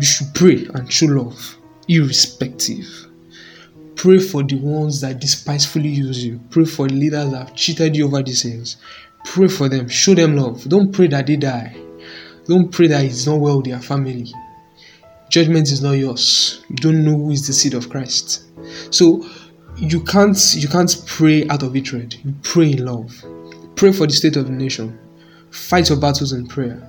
we 0.00 0.04
should 0.04 0.34
pray 0.34 0.66
and 0.74 0.92
show 0.92 1.06
love, 1.06 1.58
irrespective. 1.86 2.88
Pray 3.94 4.18
for 4.18 4.42
the 4.42 4.56
ones 4.56 5.00
that 5.02 5.20
despisefully 5.20 5.90
use 5.90 6.24
you. 6.24 6.40
Pray 6.50 6.64
for 6.64 6.88
the 6.88 6.94
leaders 6.94 7.30
that 7.30 7.38
have 7.38 7.54
cheated 7.54 7.94
you 7.94 8.06
over 8.06 8.20
these 8.24 8.42
things. 8.42 8.78
Pray 9.24 9.46
for 9.46 9.68
them. 9.68 9.88
Show 9.88 10.14
them 10.14 10.34
love. 10.34 10.68
Don't 10.68 10.90
pray 10.90 11.06
that 11.06 11.28
they 11.28 11.36
die. 11.36 11.76
Don't 12.46 12.72
pray 12.72 12.88
that 12.88 13.04
it's 13.04 13.28
not 13.28 13.38
well 13.38 13.58
with 13.58 13.66
their 13.66 13.80
family. 13.80 14.32
Judgment 15.36 15.70
is 15.70 15.82
not 15.82 15.92
yours. 15.92 16.64
You 16.70 16.76
don't 16.76 17.04
know 17.04 17.14
who 17.14 17.30
is 17.30 17.46
the 17.46 17.52
seed 17.52 17.74
of 17.74 17.90
Christ. 17.90 18.44
So 18.90 19.22
you 19.76 20.02
can't 20.02 20.38
you 20.54 20.66
can't 20.66 21.02
pray 21.04 21.46
out 21.48 21.62
of 21.62 21.74
hatred. 21.74 22.14
You 22.24 22.34
pray 22.42 22.72
in 22.72 22.86
love. 22.86 23.14
Pray 23.74 23.92
for 23.92 24.06
the 24.06 24.14
state 24.14 24.36
of 24.36 24.46
the 24.46 24.52
nation. 24.52 24.98
Fight 25.50 25.90
your 25.90 25.98
battles 25.98 26.32
in 26.32 26.46
prayer 26.46 26.80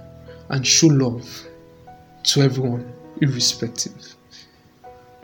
and 0.48 0.66
show 0.66 0.88
love 0.88 1.30
to 2.24 2.42
everyone, 2.42 2.90
irrespective 3.20 4.16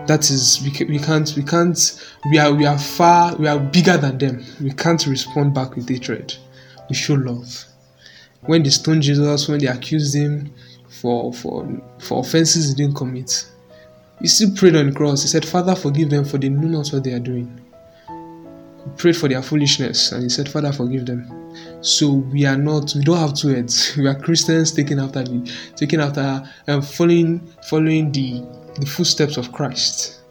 that 0.05 0.29
is 0.29 0.59
we, 0.65 0.71
can, 0.71 0.89
we 0.89 0.99
can't 0.99 1.33
we 1.37 1.43
can't 1.43 2.03
we 2.29 2.37
are 2.37 2.51
we 2.53 2.65
are 2.65 2.77
far 2.77 3.35
we 3.37 3.47
are 3.47 3.59
bigger 3.59 3.95
than 3.95 4.17
them 4.17 4.43
we 4.59 4.71
can't 4.71 5.05
respond 5.05 5.53
back 5.53 5.75
with 5.75 5.87
hatred 5.87 6.35
we 6.89 6.95
show 6.95 7.13
love 7.13 7.63
when 8.41 8.63
they 8.63 8.69
stoned 8.71 9.03
jesus 9.03 9.47
when 9.47 9.59
they 9.59 9.67
accused 9.67 10.13
him 10.13 10.51
for 11.01 11.33
for 11.33 11.67
for 11.99 12.19
offenses 12.21 12.69
he 12.69 12.75
didn't 12.75 12.95
commit. 12.95 13.47
He 14.21 14.27
still 14.27 14.51
prayed 14.55 14.75
on 14.75 14.87
the 14.87 14.95
cross. 14.95 15.23
He 15.23 15.27
said 15.27 15.45
father 15.45 15.75
forgive 15.75 16.09
them 16.09 16.25
for 16.25 16.37
they 16.37 16.49
know 16.49 16.67
not 16.67 16.89
what 16.89 17.03
they 17.03 17.13
are 17.13 17.19
doing. 17.19 17.59
He 18.07 18.89
prayed 18.97 19.17
for 19.17 19.27
their 19.27 19.41
foolishness 19.41 20.11
and 20.11 20.23
he 20.23 20.29
said 20.29 20.47
father 20.49 20.71
forgive 20.71 21.05
them. 21.05 21.29
So 21.81 22.11
we 22.11 22.45
are 22.45 22.57
not 22.57 22.93
we 22.95 23.03
don't 23.03 23.17
have 23.17 23.33
two 23.33 23.49
heads. 23.49 23.95
We 23.97 24.07
are 24.07 24.19
christians 24.19 24.71
taking 24.71 24.99
after 24.99 25.23
the 25.23 25.51
taking 25.75 25.99
after 25.99 26.21
and 26.67 26.77
um, 26.77 26.81
following 26.81 27.39
following 27.69 28.11
the 28.11 28.43
the 28.79 28.85
footsteps 28.85 29.37
of 29.37 29.51
Christ. 29.51 30.21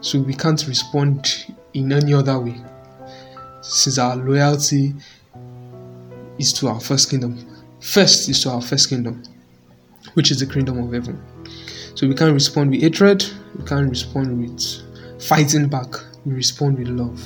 So 0.00 0.20
we 0.20 0.34
can't 0.34 0.64
respond 0.68 1.46
in 1.74 1.92
any 1.92 2.14
other 2.14 2.38
way. 2.38 2.60
Since 3.62 3.98
our 3.98 4.16
loyalty 4.16 4.94
is 6.38 6.52
to 6.54 6.68
our 6.68 6.80
first 6.80 7.10
kingdom. 7.10 7.44
First 7.80 8.28
is 8.28 8.42
to 8.42 8.50
our 8.50 8.62
first 8.62 8.88
kingdom, 8.88 9.22
which 10.16 10.30
is 10.30 10.40
the 10.40 10.46
kingdom 10.46 10.78
of 10.78 10.92
heaven. 10.92 11.22
So 11.94 12.06
we 12.06 12.14
can't 12.14 12.34
respond 12.34 12.70
with 12.70 12.82
hatred, 12.82 13.24
we 13.58 13.64
can't 13.64 13.88
respond 13.88 14.40
with 14.40 15.22
fighting 15.22 15.68
back, 15.68 15.94
we 16.24 16.34
respond 16.34 16.78
with 16.78 16.88
love. 16.88 17.22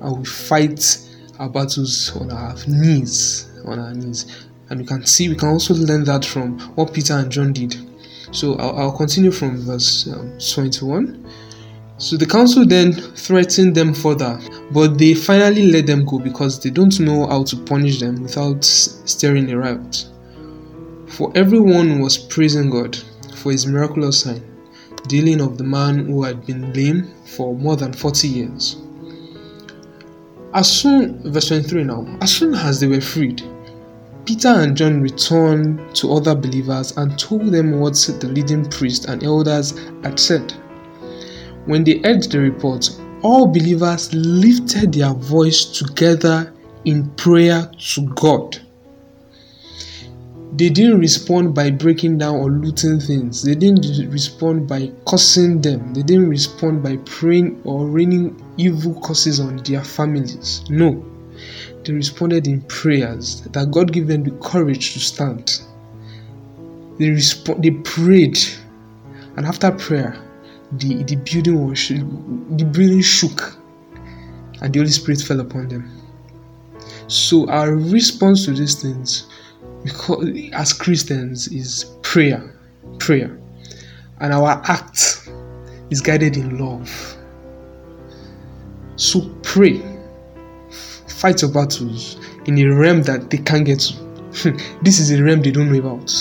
And 0.00 0.18
we 0.18 0.24
fight 0.24 1.08
our 1.38 1.48
battles 1.48 2.16
on 2.16 2.32
our 2.32 2.56
knees, 2.66 3.52
on 3.66 3.78
our 3.78 3.94
knees. 3.94 4.46
And 4.70 4.80
we 4.80 4.86
can 4.86 5.06
see, 5.06 5.28
we 5.28 5.36
can 5.36 5.50
also 5.50 5.74
learn 5.74 6.04
that 6.04 6.24
from 6.24 6.58
what 6.76 6.92
Peter 6.92 7.14
and 7.14 7.30
John 7.30 7.52
did 7.52 7.76
so 8.32 8.54
I'll, 8.56 8.78
I'll 8.78 8.96
continue 8.96 9.30
from 9.30 9.58
verse 9.58 10.08
um, 10.08 10.38
21. 10.38 11.24
So 11.98 12.16
the 12.16 12.26
council 12.26 12.66
then 12.66 12.94
threatened 12.94 13.76
them 13.76 13.94
further, 13.94 14.40
but 14.72 14.98
they 14.98 15.14
finally 15.14 15.70
let 15.70 15.86
them 15.86 16.04
go 16.04 16.18
because 16.18 16.60
they 16.60 16.70
don't 16.70 16.98
know 16.98 17.26
how 17.28 17.44
to 17.44 17.56
punish 17.56 18.00
them 18.00 18.22
without 18.22 18.64
stirring 18.64 19.52
a 19.52 19.58
riot. 19.58 20.06
For 21.12 21.30
everyone 21.34 22.00
was 22.00 22.16
praising 22.16 22.70
God 22.70 22.96
for 23.34 23.52
his 23.52 23.66
miraculous 23.66 24.20
sign, 24.20 24.42
dealing 25.08 25.42
of 25.42 25.58
the 25.58 25.64
man 25.64 26.06
who 26.06 26.22
had 26.22 26.46
been 26.46 26.72
lame 26.72 27.12
for 27.26 27.54
more 27.54 27.76
than 27.76 27.92
40 27.92 28.28
years. 28.28 28.76
As 30.54 30.70
soon, 30.70 31.20
verse 31.30 31.48
23 31.48 31.84
now, 31.84 32.06
as 32.22 32.34
soon 32.34 32.54
as 32.54 32.80
they 32.80 32.86
were 32.86 33.02
freed, 33.02 33.42
Peter 34.24 34.48
and 34.48 34.74
John 34.74 35.02
returned 35.02 35.94
to 35.96 36.14
other 36.14 36.34
believers 36.34 36.96
and 36.96 37.18
told 37.18 37.52
them 37.52 37.78
what 37.78 37.92
the 37.92 38.28
leading 38.28 38.64
priests 38.70 39.04
and 39.04 39.22
elders 39.22 39.78
had 40.02 40.18
said. 40.18 40.52
When 41.66 41.84
they 41.84 41.98
heard 41.98 42.22
the 42.22 42.40
report, 42.40 42.88
all 43.20 43.46
believers 43.46 44.14
lifted 44.14 44.94
their 44.94 45.12
voice 45.12 45.66
together 45.66 46.54
in 46.86 47.10
prayer 47.16 47.70
to 47.94 48.06
God. 48.14 48.58
They 50.52 50.68
didn't 50.68 51.00
respond 51.00 51.54
by 51.54 51.70
breaking 51.70 52.18
down 52.18 52.36
or 52.36 52.50
looting 52.50 53.00
things. 53.00 53.42
They 53.42 53.54
didn't 53.54 54.10
respond 54.10 54.68
by 54.68 54.92
cursing 55.06 55.62
them. 55.62 55.94
They 55.94 56.02
didn't 56.02 56.28
respond 56.28 56.82
by 56.82 56.98
praying 57.06 57.62
or 57.64 57.86
raining 57.86 58.36
evil 58.58 59.00
curses 59.00 59.40
on 59.40 59.56
their 59.64 59.82
families. 59.82 60.62
No 60.68 61.02
they 61.84 61.92
responded 61.92 62.46
in 62.46 62.60
prayers 62.62 63.42
that 63.42 63.70
God 63.70 63.92
gave 63.92 64.06
them 64.06 64.22
the 64.22 64.30
courage 64.42 64.92
to 64.94 65.00
stand. 65.00 65.60
They 66.98 67.08
resp- 67.08 67.62
they 67.62 67.70
prayed, 67.70 68.38
and 69.36 69.46
after 69.46 69.70
prayer, 69.72 70.22
the, 70.72 71.02
the 71.02 71.16
building 71.16 71.66
was 71.66 71.88
the 71.88 72.64
building 72.64 73.02
shook, 73.02 73.56
and 74.60 74.72
the 74.72 74.78
Holy 74.78 74.90
Spirit 74.90 75.20
fell 75.22 75.40
upon 75.40 75.68
them. 75.68 75.90
So 77.08 77.48
our 77.48 77.74
response 77.74 78.44
to 78.44 78.52
these 78.52 78.80
things, 78.80 79.26
because 79.84 80.28
as 80.52 80.72
Christians, 80.72 81.48
is 81.48 81.96
prayer, 82.02 82.54
prayer, 82.98 83.38
and 84.20 84.32
our 84.32 84.62
act 84.66 85.28
is 85.90 86.00
guided 86.00 86.36
in 86.36 86.58
love. 86.58 87.16
So 88.96 89.28
pray 89.42 89.82
fight 91.22 91.40
your 91.40 91.52
battles 91.52 92.16
in 92.46 92.58
a 92.58 92.66
realm 92.74 93.00
that 93.02 93.30
they 93.30 93.38
can't 93.38 93.64
get 93.64 93.78
to. 93.78 93.94
this 94.82 94.98
is 94.98 95.12
a 95.12 95.22
realm 95.22 95.40
they 95.40 95.52
don't 95.52 95.70
know 95.70 95.78
about. 95.78 96.12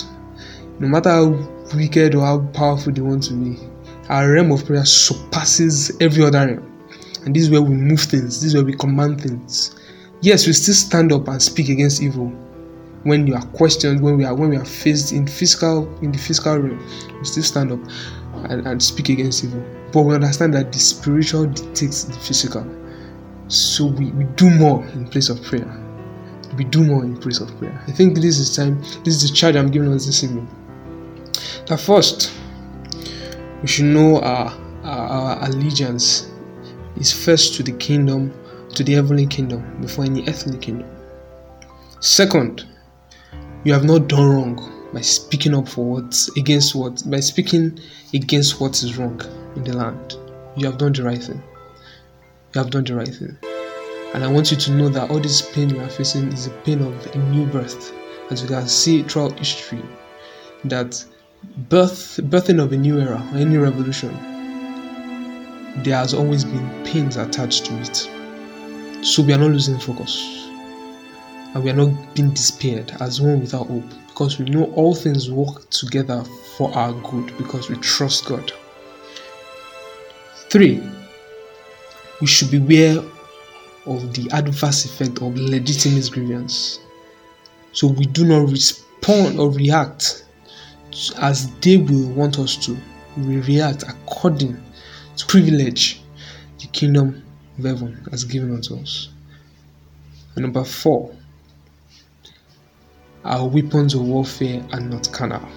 No 0.79 0.87
matter 0.87 1.09
how 1.09 1.29
wicked 1.75 2.13
or 2.13 2.23
how 2.23 2.39
powerful 2.53 2.93
they 2.93 3.01
want 3.01 3.23
to 3.23 3.33
be, 3.33 3.57
our 4.09 4.31
realm 4.31 4.51
of 4.51 4.63
prayer 4.63 4.85
surpasses 4.85 5.97
every 6.01 6.23
other 6.23 6.45
realm. 6.45 6.87
And 7.25 7.35
this 7.35 7.43
is 7.43 7.49
where 7.49 7.63
we 7.63 7.73
move 7.73 8.01
things, 8.01 8.41
this 8.41 8.53
is 8.53 8.53
where 8.53 8.63
we 8.63 8.73
command 8.73 9.21
things. 9.21 9.75
Yes, 10.21 10.45
we 10.45 10.53
still 10.53 10.75
stand 10.75 11.11
up 11.11 11.27
and 11.27 11.41
speak 11.41 11.69
against 11.69 12.03
evil 12.03 12.31
when 13.03 13.25
you 13.25 13.35
are 13.35 13.45
questioned, 13.47 14.01
when 14.01 14.17
we 14.17 14.25
are 14.25 14.35
when 14.35 14.49
we 14.49 14.57
are 14.57 14.65
faced 14.65 15.11
in 15.11 15.27
physical 15.27 15.93
in 16.01 16.11
the 16.11 16.17
physical 16.17 16.57
realm, 16.57 16.79
we 17.17 17.25
still 17.25 17.43
stand 17.43 17.71
up 17.71 17.79
and, 18.49 18.67
and 18.67 18.81
speak 18.81 19.09
against 19.09 19.43
evil. 19.43 19.63
But 19.91 20.03
we 20.03 20.15
understand 20.15 20.53
that 20.53 20.71
the 20.71 20.79
spiritual 20.79 21.45
dictates 21.45 22.03
the 22.03 22.13
physical. 22.13 22.65
So 23.47 23.87
we, 23.87 24.11
we 24.11 24.23
do 24.35 24.49
more 24.49 24.85
in 24.87 25.07
place 25.07 25.29
of 25.29 25.43
prayer. 25.43 25.77
We 26.55 26.63
do 26.63 26.83
more 26.83 27.03
in 27.03 27.17
place 27.17 27.39
of 27.39 27.55
prayer. 27.57 27.83
I 27.87 27.91
think 27.91 28.15
this 28.15 28.37
is 28.37 28.55
time, 28.55 28.81
this 29.03 29.21
is 29.21 29.29
the 29.29 29.35
charge 29.35 29.55
I'm 29.55 29.71
giving 29.71 29.91
us 29.93 30.05
this 30.05 30.23
evening. 30.23 30.47
That 31.67 31.79
first, 31.79 32.33
we 33.61 33.67
should 33.67 33.85
know 33.85 34.21
our, 34.21 34.57
our, 34.83 35.07
our 35.07 35.49
allegiance 35.49 36.29
is 36.97 37.11
first 37.11 37.55
to 37.55 37.63
the 37.63 37.71
kingdom, 37.73 38.33
to 38.75 38.83
the 38.83 38.93
heavenly 38.93 39.27
kingdom, 39.27 39.81
before 39.81 40.05
any 40.05 40.27
earthly 40.27 40.57
kingdom. 40.57 40.89
Second, 41.99 42.65
you 43.63 43.73
have 43.73 43.83
not 43.83 44.07
done 44.07 44.29
wrong 44.29 44.89
by 44.93 45.01
speaking 45.01 45.53
up 45.53 45.67
for 45.67 45.85
what 45.85 46.29
against 46.37 46.75
what 46.75 47.03
by 47.09 47.19
speaking 47.19 47.79
against 48.13 48.59
what 48.59 48.81
is 48.83 48.97
wrong 48.97 49.21
in 49.55 49.63
the 49.63 49.73
land. 49.73 50.17
You 50.55 50.65
have 50.65 50.77
done 50.77 50.93
the 50.93 51.03
right 51.03 51.21
thing 51.21 51.41
you 52.53 52.59
have 52.59 52.69
done 52.69 52.83
the 52.83 52.95
right 52.95 53.07
thing. 53.07 53.37
And 54.13 54.23
I 54.25 54.27
want 54.27 54.51
you 54.51 54.57
to 54.57 54.71
know 54.71 54.89
that 54.89 55.09
all 55.09 55.19
this 55.19 55.41
pain 55.53 55.69
you 55.69 55.79
are 55.79 55.89
facing 55.89 56.31
is 56.33 56.47
a 56.47 56.49
pain 56.65 56.81
of 56.81 57.15
a 57.15 57.17
new 57.17 57.45
birth. 57.45 57.93
As 58.29 58.41
you 58.41 58.49
can 58.49 58.67
see 58.67 59.03
throughout 59.03 59.39
history, 59.39 59.81
that 60.65 61.03
birth, 61.69 62.19
birthing 62.23 62.61
of 62.61 62.73
a 62.73 62.77
new 62.77 62.99
era 62.99 63.25
or 63.31 63.37
any 63.37 63.57
revolution, 63.57 64.11
there 65.83 65.95
has 65.95 66.13
always 66.13 66.43
been 66.43 66.83
pains 66.83 67.15
attached 67.15 67.65
to 67.65 67.73
it. 67.79 69.05
So 69.05 69.23
we 69.23 69.33
are 69.33 69.37
not 69.37 69.51
losing 69.51 69.79
focus. 69.79 70.49
And 71.53 71.63
we 71.63 71.69
are 71.69 71.75
not 71.75 72.15
being 72.15 72.31
despaired 72.31 72.91
as 72.99 73.21
one 73.21 73.41
without 73.41 73.67
hope 73.67 73.83
because 74.07 74.39
we 74.39 74.45
know 74.45 74.65
all 74.73 74.95
things 74.95 75.29
work 75.29 75.69
together 75.69 76.23
for 76.57 76.73
our 76.75 76.93
good 77.09 77.35
because 77.37 77.69
we 77.69 77.75
trust 77.77 78.25
God. 78.25 78.51
Three, 80.49 80.81
we 82.19 82.27
should 82.27 82.51
beware 82.51 82.99
of 83.85 84.13
the 84.13 84.29
adverse 84.31 84.85
effect 84.85 85.21
of 85.21 85.35
legitimate 85.35 86.09
grievance. 86.11 86.79
So 87.73 87.87
we 87.87 88.05
do 88.05 88.25
not 88.25 88.49
respond 88.49 89.39
or 89.39 89.51
react 89.51 90.25
as 91.17 91.53
they 91.61 91.77
will 91.77 92.09
want 92.09 92.37
us 92.37 92.57
to. 92.65 92.77
We 93.17 93.37
react 93.41 93.83
according 93.83 94.61
to 95.17 95.25
privilege 95.25 96.01
the 96.59 96.67
kingdom 96.67 97.23
of 97.57 97.65
heaven 97.65 98.05
has 98.11 98.23
given 98.23 98.53
unto 98.53 98.75
us. 98.75 99.09
And 100.35 100.43
number 100.43 100.63
four, 100.63 101.15
Our 103.23 103.47
weapons 103.47 103.93
of 103.93 104.01
warfare 104.01 104.65
are 104.73 104.79
not 104.79 105.11
carnal. 105.11 105.47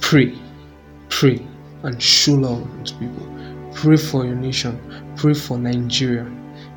Pray, 0.00 0.38
pray, 1.10 1.46
and 1.82 2.02
show 2.02 2.32
love 2.32 2.66
to 2.84 2.94
people. 2.94 3.28
Pray 3.74 3.98
for 3.98 4.24
your 4.24 4.36
nation. 4.36 4.80
Pray 5.16 5.34
for 5.34 5.58
Nigeria. 5.58 6.24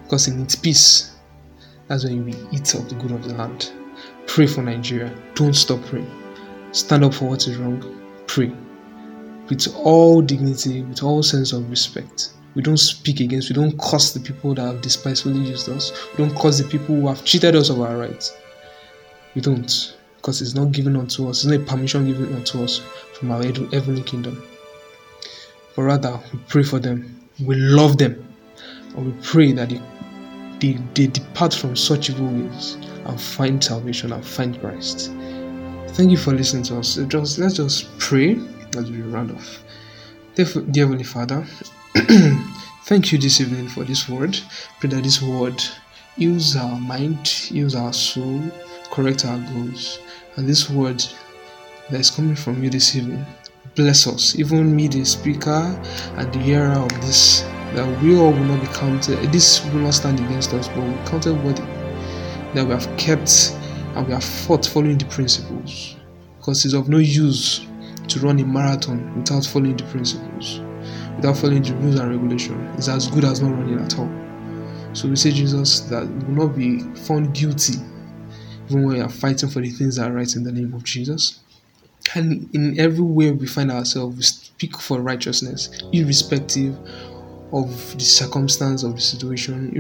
Because 0.04 0.28
it 0.28 0.36
needs 0.36 0.56
peace, 0.56 1.16
that's 1.88 2.04
when 2.04 2.26
will 2.26 2.54
eat 2.54 2.74
of 2.74 2.90
the 2.90 2.96
good 2.96 3.12
of 3.12 3.24
the 3.24 3.34
land. 3.36 3.72
Pray 4.28 4.48
for 4.48 4.62
Nigeria. 4.62 5.16
Don't 5.34 5.54
stop 5.54 5.82
praying. 5.86 6.12
Stand 6.74 7.06
up 7.06 7.14
for 7.14 7.30
what 7.30 7.48
is 7.48 7.56
wrong. 7.56 7.82
Pray. 8.28 8.54
With 9.50 9.74
all 9.78 10.22
dignity, 10.22 10.82
with 10.82 11.04
all 11.04 11.24
sense 11.24 11.54
of 11.54 11.70
respect. 11.70 12.34
We 12.54 12.62
don't 12.62 12.78
speak 12.78 13.22
against, 13.22 13.50
we 13.50 13.56
don't 13.56 13.80
curse 13.80 14.12
the 14.12 14.20
people 14.20 14.54
that 14.56 14.62
have 14.62 14.82
despisefully 14.82 15.40
used 15.40 15.70
us. 15.70 15.94
We 16.12 16.26
don't 16.26 16.38
curse 16.38 16.58
the 16.58 16.68
people 16.68 16.96
who 16.96 17.08
have 17.08 17.24
cheated 17.24 17.56
us 17.56 17.70
of 17.70 17.80
our 17.80 17.98
rights. 17.98 18.36
We 19.36 19.42
don't. 19.42 19.96
Because 20.18 20.42
it's 20.42 20.54
not 20.54 20.72
given 20.72 20.96
unto 20.96 21.28
us, 21.30 21.44
it's 21.44 21.46
not 21.46 21.62
a 21.62 21.64
permission 21.64 22.06
given 22.06 22.36
unto 22.36 22.64
us 22.64 22.82
from 23.14 23.32
our 23.32 23.44
heavenly 23.44 24.04
kingdom. 24.04 24.44
But 25.76 25.82
rather, 25.84 26.20
we 26.32 26.40
pray 26.48 26.64
for 26.64 26.80
them, 26.80 27.28
we 27.44 27.56
love 27.56 27.98
them, 27.98 28.24
and 28.96 29.06
we 29.06 29.22
pray 29.24 29.52
that 29.54 29.70
they, 29.70 29.82
they, 30.60 30.80
they 30.94 31.08
depart 31.08 31.56
from 31.56 31.76
such 31.76 32.12
evil 32.12 32.28
ways 32.28 32.76
and 33.06 33.20
find 33.20 33.64
salvation 33.64 34.14
and 34.14 34.24
find 34.24 34.60
Christ. 34.60 35.12
Thank 35.94 36.12
you 36.12 36.18
for 36.18 36.34
listening 36.34 36.64
to 36.64 36.78
us. 36.78 36.96
Just 37.08 37.40
let's 37.40 37.56
just 37.56 37.98
pray 37.98 38.38
as 38.78 38.92
we 38.92 39.02
round 39.02 39.32
off. 39.32 39.64
Dear, 40.36 40.46
dear 40.46 40.86
Heavenly 40.86 41.04
Father, 41.04 41.46
thank 42.86 43.12
you 43.12 43.18
this 43.18 43.42
evening 43.42 43.70
for 43.70 43.84
this 43.84 44.08
word. 44.08 44.38
Pray 44.80 44.90
that 44.92 45.04
this 45.04 45.22
word 45.22 45.62
heals 46.16 46.56
our 46.56 46.80
mind, 46.80 47.28
heals 47.28 47.76
our 47.76 47.92
soul, 47.92 48.42
correct 48.92 49.26
our 49.26 49.40
goals. 49.54 50.00
And 50.36 50.48
this 50.48 50.70
word 50.70 51.04
that 51.90 52.00
is 52.00 52.10
coming 52.10 52.36
from 52.36 52.64
you 52.64 52.70
this 52.70 52.96
evening, 52.96 53.26
bless 53.76 54.06
us, 54.06 54.38
even 54.38 54.76
me, 54.76 54.88
the 54.88 55.04
speaker, 55.06 55.80
and 56.18 56.34
the 56.34 56.40
hearer 56.40 56.74
of 56.74 56.90
this, 57.02 57.42
that 57.74 58.02
we 58.02 58.18
all 58.18 58.32
will 58.32 58.44
not 58.44 58.62
be 58.62 58.68
counted. 58.68 59.18
This 59.32 59.64
will 59.66 59.82
not 59.82 59.94
stand 59.94 60.20
against 60.20 60.54
us, 60.54 60.68
but 60.68 60.80
we 60.80 60.94
counted 61.10 61.34
worthy. 61.44 61.64
That 62.54 62.66
we 62.66 62.72
have 62.72 62.98
kept 62.98 63.56
and 63.96 64.08
we 64.08 64.14
have 64.14 64.24
fought 64.24 64.66
following 64.66 64.98
the 64.98 65.06
principles. 65.06 65.96
Because 66.38 66.66
it's 66.66 66.74
of 66.74 66.90
no 66.90 66.98
use 66.98 67.66
to 68.08 68.20
run 68.20 68.40
a 68.40 68.46
marathon 68.46 69.16
without 69.16 69.46
following 69.46 69.78
the 69.78 69.86
principles, 69.86 70.60
without 71.16 71.38
following 71.38 71.62
the 71.62 71.74
rules 71.76 72.00
and 72.00 72.10
regulations. 72.10 72.78
It's 72.78 72.88
as 72.90 73.08
good 73.08 73.24
as 73.24 73.42
not 73.42 73.52
running 73.52 73.80
at 73.80 73.98
all. 73.98 74.10
So 74.94 75.08
we 75.08 75.16
say, 75.16 75.32
Jesus, 75.32 75.82
that 75.82 76.06
we 76.06 76.26
will 76.26 76.48
not 76.48 76.58
be 76.58 76.80
found 76.96 77.34
guilty 77.34 77.76
even 78.72 78.86
when 78.86 78.96
we 78.98 79.02
are 79.02 79.10
fighting 79.10 79.50
for 79.50 79.62
the 79.62 79.70
things 79.70 79.98
that 79.98 80.10
are 80.10 80.14
right 80.14 80.36
in 80.36 80.44
the 80.44 80.52
name 80.52 80.74
of 80.74 80.84
Jesus. 80.84 81.40
And 82.16 82.50
in 82.54 82.80
every 82.80 83.04
way 83.04 83.32
we 83.32 83.48
find 83.48 83.72
ourselves, 83.72 84.16
we 84.18 84.24
speak 84.24 84.78
for 84.78 85.00
righteousness, 85.02 85.70
irrespective 85.92 86.78
of 87.54 87.94
the 87.98 88.04
circumstance 88.04 88.84
of 88.84 88.96
the 88.96 89.02
situation, 89.02 89.72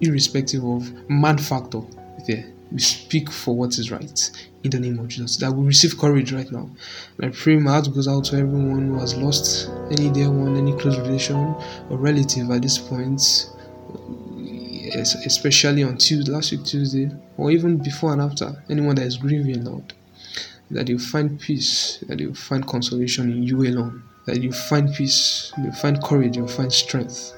irrespective 0.00 0.64
of 0.64 0.92
man 1.10 1.38
factor 1.38 1.82
there. 2.26 2.46
We 2.72 2.80
speak 2.80 3.30
for 3.30 3.54
what 3.54 3.78
is 3.78 3.90
right 3.90 4.30
in 4.64 4.70
the 4.70 4.80
name 4.80 4.98
of 4.98 5.08
Jesus. 5.08 5.36
That 5.36 5.52
we 5.52 5.66
receive 5.66 5.98
courage 5.98 6.32
right 6.32 6.50
now. 6.50 6.70
And 7.18 7.26
I 7.26 7.36
pray 7.36 7.56
my 7.56 7.72
heart 7.72 7.92
goes 7.92 8.08
out 8.08 8.24
to 8.26 8.36
everyone 8.36 8.88
who 8.88 8.98
has 8.98 9.16
lost 9.16 9.68
any 9.90 10.10
dear 10.10 10.30
one, 10.30 10.56
any 10.56 10.72
close 10.76 10.98
relation 10.98 11.36
or 11.36 11.98
relative 11.98 12.50
at 12.50 12.62
this 12.62 12.78
point, 12.78 13.50
especially 15.00 15.82
on 15.82 15.98
Tuesday, 15.98 16.32
last 16.32 16.52
week 16.52 16.64
Tuesday, 16.64 17.10
or 17.36 17.50
even 17.50 17.76
before 17.76 18.12
and 18.12 18.22
after. 18.22 18.62
Anyone 18.68 18.96
that 18.96 19.06
is 19.06 19.16
grieving, 19.16 19.64
Lord, 19.64 19.92
that 20.70 20.88
you 20.88 20.98
find 20.98 21.40
peace, 21.40 22.02
that 22.08 22.18
you 22.20 22.34
find 22.34 22.66
consolation 22.66 23.30
in 23.30 23.42
you 23.42 23.62
alone, 23.62 24.02
that 24.26 24.42
you 24.42 24.52
find 24.52 24.92
peace, 24.92 25.52
you 25.58 25.72
find 25.72 26.02
courage, 26.02 26.36
you 26.36 26.48
find 26.48 26.72
strength, 26.72 27.34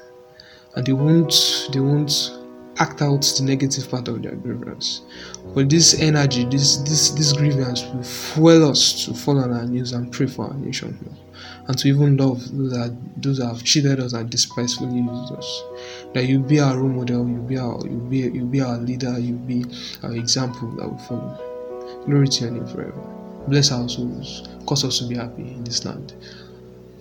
and 0.75 0.85
they 0.85 0.93
won't, 0.93 1.69
they 1.71 1.79
won't 1.79 2.31
act 2.79 3.01
out 3.01 3.21
the 3.37 3.43
negative 3.43 3.89
part 3.89 4.07
of 4.07 4.21
their 4.23 4.35
grievance. 4.35 5.01
But 5.53 5.69
this 5.69 5.99
energy, 5.99 6.45
this 6.45 6.77
this 6.77 7.11
this 7.11 7.33
grievance 7.33 7.83
will 7.83 8.03
fuel 8.03 8.69
us 8.69 9.05
to 9.05 9.13
fall 9.13 9.39
on 9.39 9.51
our 9.51 9.65
knees 9.65 9.91
and 9.91 10.11
pray 10.11 10.27
for 10.27 10.47
our 10.47 10.53
nation 10.55 10.97
and 11.67 11.77
to 11.77 11.87
even 11.87 12.17
love 12.17 12.39
those 12.55 12.71
that 12.71 12.97
those 13.21 13.37
that 13.37 13.47
have 13.47 13.63
cheated 13.63 13.99
us 13.99 14.13
and 14.13 14.29
despisefully 14.29 14.97
used 14.97 15.33
us. 15.33 15.63
That 16.13 16.25
you 16.25 16.39
be 16.39 16.59
our 16.59 16.77
role 16.77 16.89
model, 16.89 17.27
you 17.27 17.37
be 17.37 17.57
our 17.57 17.79
you 17.85 17.97
be 18.09 18.17
you 18.17 18.45
be 18.45 18.61
our 18.61 18.77
leader, 18.77 19.19
you 19.19 19.33
be 19.33 19.65
our 20.03 20.15
example 20.15 20.69
that 20.77 20.91
we 20.91 20.97
follow. 21.05 22.03
Glory 22.05 22.27
to 22.27 22.43
your 22.45 22.51
name 22.51 22.67
forever. 22.67 23.01
Bless 23.47 23.71
our 23.71 23.87
souls, 23.89 24.47
cause 24.65 24.83
us 24.83 24.99
to 24.99 25.05
be 25.05 25.15
happy 25.15 25.41
in 25.43 25.63
this 25.63 25.85
land. 25.85 26.13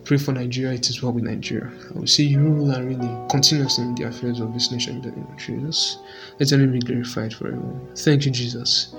Pray 0.04 0.16
for 0.16 0.32
Nigeria, 0.32 0.72
it 0.72 0.88
is 0.88 1.02
well 1.02 1.12
with 1.12 1.24
Nigeria. 1.24 1.70
I 1.94 1.98
will 1.98 2.06
see 2.06 2.24
you 2.24 2.38
rule 2.38 2.70
and 2.70 2.88
really 2.88 3.28
continuously 3.28 3.84
in 3.84 3.94
the 3.94 4.04
affairs 4.04 4.40
of 4.40 4.54
this 4.54 4.72
nation 4.72 4.96
in 4.96 5.02
the 5.02 5.10
name 5.10 5.26
of 5.30 5.36
Jesus. 5.36 5.98
Let 6.40 6.50
your 6.50 6.60
name 6.60 6.72
be 6.72 6.78
glorified 6.78 7.34
forever. 7.34 7.62
Thank 7.94 8.24
you, 8.24 8.30
Jesus. 8.30 8.94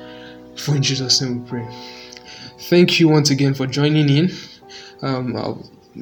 For 0.56 0.76
in 0.76 0.84
Jesus' 0.84 1.20
name 1.22 1.44
we 1.44 1.50
pray. 1.50 1.68
Thank 2.70 3.00
you 3.00 3.10
once 3.10 3.32
again 3.32 3.56
for 3.56 3.66
joining 3.66 4.08
in. 4.10 4.30
Um, 5.02 5.36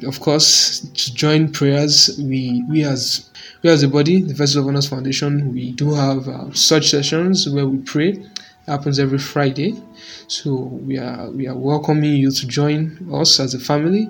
of 0.06 0.20
course, 0.20 0.80
to 0.80 1.14
join 1.14 1.50
prayers, 1.52 2.18
we 2.22 2.64
we 2.68 2.84
as 2.84 3.30
we 3.62 3.70
as 3.70 3.82
a 3.82 3.88
body, 3.88 4.22
the 4.22 4.34
Vessels 4.34 4.56
of 4.56 4.66
Honors 4.66 4.88
Foundation, 4.88 5.52
we 5.52 5.72
do 5.72 5.94
have 5.94 6.28
uh, 6.28 6.52
such 6.52 6.90
sessions 6.90 7.48
where 7.48 7.66
we 7.66 7.78
pray. 7.78 8.10
It 8.10 8.28
happens 8.66 8.98
every 8.98 9.18
Friday, 9.18 9.80
so 10.26 10.54
we 10.54 10.98
are 10.98 11.30
we 11.30 11.46
are 11.48 11.56
welcoming 11.56 12.16
you 12.16 12.30
to 12.30 12.46
join 12.46 13.08
us 13.12 13.40
as 13.40 13.54
a 13.54 13.58
family 13.58 14.08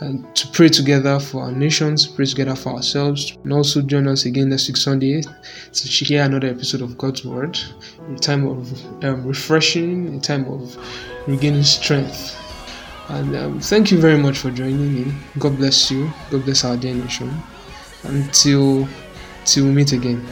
and 0.00 0.34
to 0.34 0.48
pray 0.48 0.68
together 0.68 1.20
for 1.20 1.42
our 1.42 1.52
nations, 1.52 2.06
pray 2.06 2.26
together 2.26 2.56
for 2.56 2.70
ourselves, 2.70 3.36
and 3.44 3.52
also 3.52 3.80
join 3.82 4.08
us 4.08 4.24
again 4.24 4.48
next 4.48 4.66
week 4.66 4.76
Sunday 4.76 5.22
to 5.22 5.88
hear 6.04 6.24
another 6.24 6.48
episode 6.48 6.82
of 6.82 6.98
God's 6.98 7.24
Word, 7.24 7.58
a 8.12 8.16
time 8.16 8.46
of 8.46 9.04
um, 9.04 9.24
refreshing, 9.24 10.16
a 10.16 10.20
time 10.20 10.46
of 10.46 10.76
regaining 11.28 11.62
strength. 11.62 12.41
And 13.08 13.36
um, 13.36 13.60
thank 13.60 13.90
you 13.90 13.98
very 13.98 14.16
much 14.16 14.38
for 14.38 14.50
joining 14.50 14.96
in. 14.96 15.14
God 15.38 15.56
bless 15.56 15.90
you. 15.90 16.10
God 16.30 16.44
bless 16.44 16.64
our 16.64 16.76
dear 16.76 16.94
nation. 16.94 17.30
Until 18.04 18.88
till 19.44 19.66
we 19.66 19.72
meet 19.72 19.92
again, 19.92 20.24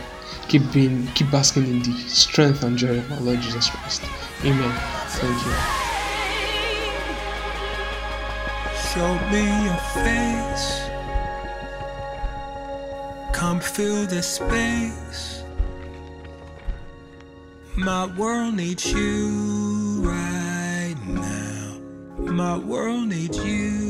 keep 0.49 0.63
being, 0.73 1.07
keep 1.09 1.31
basking 1.31 1.67
in 1.67 1.83
the 1.83 1.93
strength 2.09 2.63
and 2.63 2.77
joy 2.79 2.99
of 2.99 3.13
our 3.13 3.21
Lord 3.21 3.41
Jesus 3.41 3.69
Christ. 3.71 4.03
Amen. 4.45 4.73
Thank 5.09 5.47
you. 5.47 5.53
Show 8.91 9.15
me 9.31 9.45
your 9.67 9.77
face. 10.05 10.91
Come 13.33 13.61
fill 13.61 14.07
this 14.07 14.27
space. 14.27 15.45
My 17.77 18.07
world 18.17 18.55
needs 18.55 18.93
you 18.93 20.03
right. 20.03 20.40
My 22.31 22.57
world 22.59 23.09
needs 23.09 23.37
you. 23.45 23.90